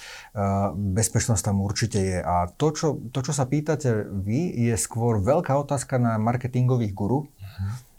bezpečnosť 0.75 1.43
tam 1.43 1.61
určite 1.61 2.01
je. 2.01 2.19
A 2.19 2.49
to 2.49 2.73
čo, 2.73 2.89
to, 3.13 3.21
čo 3.21 3.33
sa 3.35 3.45
pýtate 3.45 4.09
vy, 4.09 4.53
je 4.71 4.75
skôr 4.79 5.21
veľká 5.21 5.53
otázka 5.55 6.01
na 6.01 6.17
marketingových 6.17 6.95
guru, 6.95 7.29
uh-huh 7.29 7.92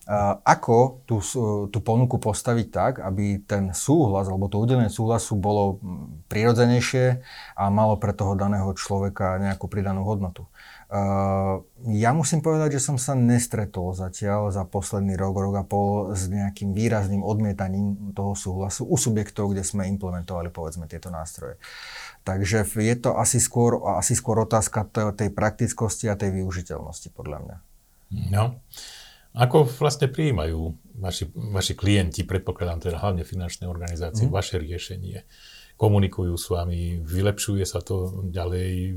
ako 0.44 1.08
tú, 1.08 1.24
tú 1.72 1.80
ponuku 1.80 2.20
postaviť 2.20 2.68
tak, 2.76 2.94
aby 3.00 3.40
ten 3.40 3.72
súhlas 3.72 4.28
alebo 4.28 4.52
to 4.52 4.60
udelenie 4.60 4.92
súhlasu 4.92 5.40
bolo 5.40 5.80
prirodzenejšie 6.28 7.24
a 7.56 7.64
malo 7.72 7.96
pre 7.96 8.12
toho 8.12 8.36
daného 8.36 8.68
človeka 8.76 9.40
nejakú 9.40 9.72
pridanú 9.72 10.04
hodnotu. 10.04 10.44
Ja 11.88 12.12
musím 12.12 12.44
povedať, 12.44 12.78
že 12.78 12.86
som 12.86 13.02
sa 13.02 13.16
nestretol 13.16 13.96
zatiaľ 13.96 14.52
za 14.52 14.68
posledný 14.68 15.16
rok, 15.16 15.40
rok 15.40 15.56
a 15.58 15.66
pol 15.66 16.14
s 16.14 16.28
nejakým 16.28 16.76
výrazným 16.76 17.24
odmietaním 17.24 18.12
toho 18.12 18.36
súhlasu 18.36 18.86
u 18.86 19.00
subjektov, 19.00 19.56
kde 19.56 19.64
sme 19.64 19.88
implementovali 19.88 20.52
povedzme 20.52 20.86
tieto 20.86 21.10
nástroje. 21.10 21.58
Takže 22.28 22.68
je 22.68 22.96
to 23.00 23.16
asi 23.16 23.40
skôr, 23.40 23.80
asi 23.98 24.14
skôr 24.20 24.44
otázka 24.44 24.86
tej 25.16 25.32
praktickosti 25.32 26.12
a 26.12 26.20
tej 26.20 26.44
využiteľnosti 26.44 27.10
podľa 27.16 27.40
mňa. 27.40 27.58
No. 28.30 28.62
Ako 29.34 29.66
vlastne 29.66 30.06
prijímajú 30.14 30.78
vaši, 31.02 31.26
vaši 31.34 31.74
klienti, 31.74 32.22
predpokladám 32.22 32.86
teda 32.86 33.02
hlavne 33.02 33.26
finančné 33.26 33.66
organizácie, 33.66 34.30
mm. 34.30 34.34
vaše 34.34 34.62
riešenie? 34.62 35.26
Komunikujú 35.74 36.38
s 36.38 36.54
vami, 36.54 37.02
vylepšuje 37.02 37.66
sa 37.66 37.82
to 37.82 38.24
ďalej? 38.30 38.94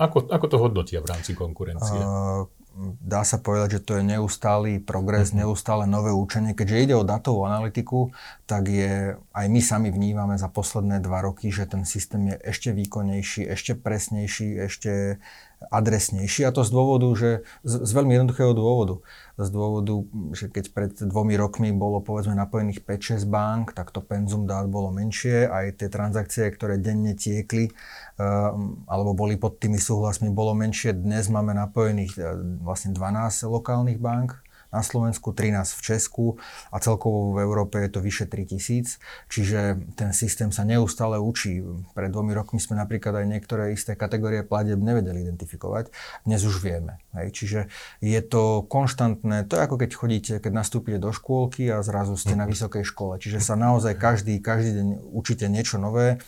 Ako, 0.00 0.24
ako 0.32 0.46
to 0.48 0.56
hodnotia 0.56 1.04
v 1.04 1.10
rámci 1.12 1.36
konkurencie? 1.36 2.00
Uh, 2.00 2.48
dá 3.04 3.28
sa 3.28 3.36
povedať, 3.36 3.78
že 3.78 3.84
to 3.84 3.92
je 4.00 4.08
neustály 4.16 4.80
progres, 4.80 5.30
mm-hmm. 5.30 5.44
neustále 5.44 5.84
nové 5.84 6.16
učenie. 6.16 6.56
Keďže 6.56 6.82
ide 6.88 6.94
o 6.96 7.04
datovú 7.04 7.44
analytiku, 7.44 8.14
tak 8.48 8.72
je, 8.72 9.20
aj 9.36 9.46
my 9.52 9.60
sami 9.60 9.92
vnímame 9.92 10.40
za 10.40 10.48
posledné 10.48 11.04
dva 11.04 11.20
roky, 11.20 11.52
že 11.52 11.68
ten 11.68 11.84
systém 11.84 12.32
je 12.32 12.36
ešte 12.40 12.72
výkonnejší, 12.72 13.44
ešte 13.44 13.76
presnejší, 13.76 14.64
ešte 14.64 15.20
adresnejší. 15.58 16.46
A 16.46 16.54
to 16.54 16.62
z 16.62 16.70
dôvodu, 16.70 17.08
že 17.18 17.42
z, 17.66 17.72
z 17.82 17.90
veľmi 17.90 18.14
jednoduchého 18.14 18.54
dôvodu. 18.54 19.02
Z 19.38 19.48
dôvodu, 19.50 19.94
že 20.34 20.46
keď 20.50 20.64
pred 20.70 20.92
dvomi 20.94 21.34
rokmi 21.34 21.74
bolo 21.74 21.98
povedzme 21.98 22.34
napojených 22.38 22.86
5-6 22.86 23.26
bank, 23.26 23.74
tak 23.74 23.90
to 23.90 23.98
penzum 23.98 24.46
dát 24.46 24.70
bolo 24.70 24.94
menšie, 24.94 25.50
aj 25.50 25.82
tie 25.82 25.88
transakcie, 25.90 26.46
ktoré 26.50 26.78
denne 26.78 27.18
tiekli, 27.18 27.70
uh, 27.70 28.54
alebo 28.86 29.14
boli 29.14 29.34
pod 29.34 29.58
tými 29.58 29.78
súhlasmi, 29.78 30.30
bolo 30.30 30.54
menšie. 30.54 30.94
Dnes 30.94 31.26
máme 31.26 31.54
napojených 31.54 32.14
uh, 32.18 32.38
vlastne 32.62 32.94
12 32.94 33.46
lokálnych 33.50 33.98
bank, 33.98 34.38
na 34.68 34.84
Slovensku, 34.84 35.32
13 35.32 35.78
v 35.78 35.80
Česku 35.80 36.26
a 36.68 36.76
celkovo 36.78 37.32
v 37.36 37.40
Európe 37.40 37.80
je 37.80 37.90
to 37.92 38.00
vyše 38.04 38.28
3000. 38.28 39.00
Čiže 39.32 39.60
ten 39.96 40.12
systém 40.12 40.52
sa 40.52 40.68
neustále 40.68 41.16
učí. 41.16 41.64
Pred 41.96 42.10
dvomi 42.12 42.36
rokmi 42.36 42.60
sme 42.60 42.76
napríklad 42.76 43.24
aj 43.24 43.26
niektoré 43.26 43.72
isté 43.72 43.96
kategórie 43.96 44.44
pladeb 44.44 44.76
nevedeli 44.76 45.24
identifikovať. 45.24 45.88
Dnes 46.28 46.44
už 46.44 46.60
vieme. 46.60 47.00
Hej. 47.16 47.32
Čiže 47.32 47.60
je 48.04 48.20
to 48.20 48.68
konštantné. 48.68 49.48
To 49.48 49.56
je 49.56 49.64
ako 49.64 49.76
keď 49.80 49.90
chodíte, 49.96 50.34
keď 50.38 50.52
nastúpite 50.52 51.00
do 51.00 51.10
škôlky 51.10 51.72
a 51.72 51.80
zrazu 51.80 52.20
ste 52.20 52.36
na 52.36 52.44
vysokej 52.44 52.84
škole. 52.84 53.16
Čiže 53.16 53.40
sa 53.40 53.56
naozaj 53.56 53.96
každý, 53.96 54.36
každý 54.44 54.76
deň 54.76 54.88
učíte 55.16 55.48
niečo 55.48 55.80
nové 55.80 56.20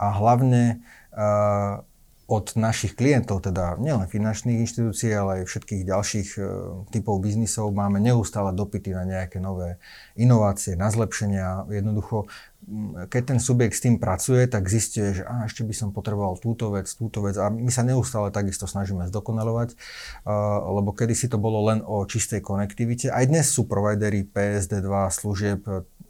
a 0.00 0.06
hlavne 0.16 0.80
uh, 1.12 1.84
od 2.30 2.54
našich 2.54 2.94
klientov, 2.94 3.42
teda 3.42 3.76
nielen 3.82 4.06
finančných 4.06 4.62
inštitúcií, 4.62 5.10
ale 5.12 5.42
aj 5.42 5.50
všetkých 5.50 5.82
ďalších 5.82 6.28
e, 6.38 6.40
typov 6.94 7.18
biznisov, 7.18 7.74
máme 7.74 7.98
neustále 7.98 8.54
dopity 8.54 8.94
na 8.94 9.04
nejaké 9.04 9.42
nové 9.42 9.82
inovácie, 10.14 10.78
na 10.78 10.88
zlepšenia. 10.88 11.66
Jednoducho, 11.68 12.30
keď 13.10 13.22
ten 13.34 13.38
subjekt 13.42 13.74
s 13.74 13.84
tým 13.84 13.98
pracuje, 13.98 14.46
tak 14.46 14.70
zistuje, 14.70 15.18
že 15.18 15.22
á, 15.26 15.50
ešte 15.50 15.66
by 15.66 15.74
som 15.74 15.88
potreboval 15.90 16.38
túto 16.38 16.70
vec, 16.70 16.86
túto 16.94 17.26
vec. 17.26 17.34
A 17.42 17.50
my 17.50 17.68
sa 17.74 17.82
neustále 17.82 18.30
takisto 18.30 18.70
snažíme 18.70 19.10
zdokonalovať, 19.10 19.74
uh, 19.74 20.62
lebo 20.78 20.94
kedysi 20.94 21.26
to 21.26 21.42
bolo 21.42 21.66
len 21.66 21.82
o 21.82 22.06
čistej 22.06 22.38
konektivite. 22.38 23.10
Aj 23.10 23.26
dnes 23.26 23.50
sú 23.50 23.66
providery 23.66 24.22
PSD2 24.30 24.94
služieb 25.10 25.66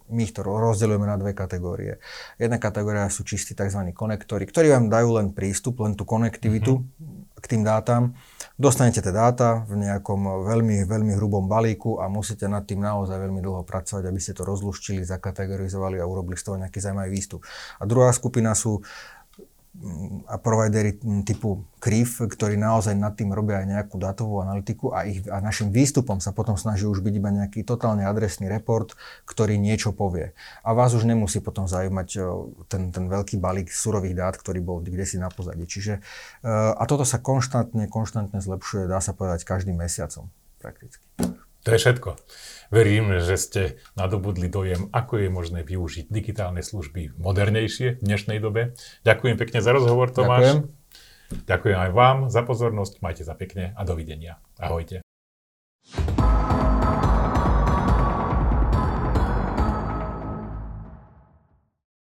my 0.09 0.21
ich 0.23 0.35
to 0.35 0.43
rozdeľujeme 0.43 1.07
na 1.07 1.15
dve 1.15 1.31
kategórie. 1.31 2.01
Jedna 2.35 2.59
kategória 2.59 3.07
sú 3.07 3.23
čistí 3.23 3.55
tzv. 3.55 3.79
konektory, 3.95 4.43
ktorí 4.43 4.71
vám 4.73 4.91
dajú 4.91 5.09
len 5.15 5.27
prístup, 5.31 5.79
len 5.83 5.95
tú 5.95 6.03
konektivitu 6.03 6.83
mm-hmm. 6.83 7.39
k 7.39 7.45
tým 7.47 7.61
dátam. 7.63 8.17
Dostanete 8.53 9.01
tie 9.01 9.09
dáta 9.09 9.65
v 9.65 9.81
nejakom 9.81 10.45
veľmi, 10.45 10.85
veľmi 10.85 11.17
hrubom 11.17 11.49
balíku 11.49 11.97
a 12.03 12.11
musíte 12.11 12.45
nad 12.45 12.67
tým 12.67 12.83
naozaj 12.83 13.17
veľmi 13.17 13.41
dlho 13.41 13.63
pracovať, 13.65 14.03
aby 14.05 14.19
ste 14.21 14.37
to 14.37 14.45
rozluštili, 14.45 15.01
zakategorizovali 15.01 15.97
a 15.97 16.05
urobili 16.05 16.37
z 16.37 16.45
toho 16.51 16.61
nejaký 16.61 16.77
zaujímavý 16.77 17.09
výstup. 17.09 17.41
A 17.81 17.87
druhá 17.89 18.13
skupina 18.13 18.53
sú 18.53 18.85
a 20.29 20.37
providery 20.37 21.01
typu 21.25 21.65
KRIF, 21.81 22.29
ktorí 22.29 22.61
naozaj 22.61 22.93
nad 22.93 23.17
tým 23.17 23.33
robia 23.33 23.65
aj 23.65 23.67
nejakú 23.73 23.97
datovú 23.97 24.45
analytiku 24.45 24.93
a, 24.93 25.09
ich, 25.09 25.25
a 25.25 25.41
našim 25.41 25.73
výstupom 25.73 26.21
sa 26.21 26.29
potom 26.29 26.53
snaží 26.53 26.85
už 26.85 27.01
byť 27.01 27.13
iba 27.17 27.33
nejaký 27.33 27.65
totálne 27.65 28.05
adresný 28.05 28.53
report, 28.53 28.93
ktorý 29.25 29.57
niečo 29.57 29.89
povie. 29.89 30.37
A 30.61 30.77
vás 30.77 30.93
už 30.93 31.09
nemusí 31.09 31.41
potom 31.41 31.65
zaujímať 31.65 32.07
ten, 32.69 32.93
ten 32.93 33.05
veľký 33.09 33.41
balík 33.41 33.73
surových 33.73 34.13
dát, 34.13 34.37
ktorý 34.37 34.61
bol 34.61 34.77
kde 34.85 35.09
si 35.09 35.17
na 35.17 35.33
pozadí. 35.33 35.65
Čiže, 35.65 35.97
e, 35.97 36.51
a 36.53 36.83
toto 36.85 37.01
sa 37.01 37.17
konštantne, 37.17 37.89
konštantne 37.89 38.45
zlepšuje, 38.45 38.85
dá 38.85 39.01
sa 39.01 39.17
povedať, 39.17 39.41
každým 39.41 39.73
mesiacom 39.73 40.29
prakticky. 40.61 41.03
To 41.63 41.71
je 41.71 41.79
všetko. 41.79 42.09
Verím, 42.73 43.21
že 43.21 43.35
ste 43.37 43.61
nadobudli 43.95 44.49
dojem, 44.49 44.89
ako 44.91 45.21
je 45.21 45.29
možné 45.29 45.61
využiť 45.61 46.09
digitálne 46.09 46.65
služby 46.65 47.15
modernejšie 47.21 48.01
v 48.01 48.03
dnešnej 48.03 48.41
dobe. 48.41 48.73
Ďakujem 49.07 49.37
pekne 49.37 49.59
za 49.61 49.71
rozhovor, 49.71 50.11
Tomáš. 50.11 50.59
Ďakujem. 50.59 50.83
Ďakujem 51.33 51.79
aj 51.79 51.91
vám 51.93 52.17
za 52.29 52.41
pozornosť, 52.45 52.93
majte 53.01 53.23
sa 53.25 53.33
pekne 53.33 53.73
a 53.73 53.81
dovidenia. 53.87 54.37
Ahojte. 54.59 55.12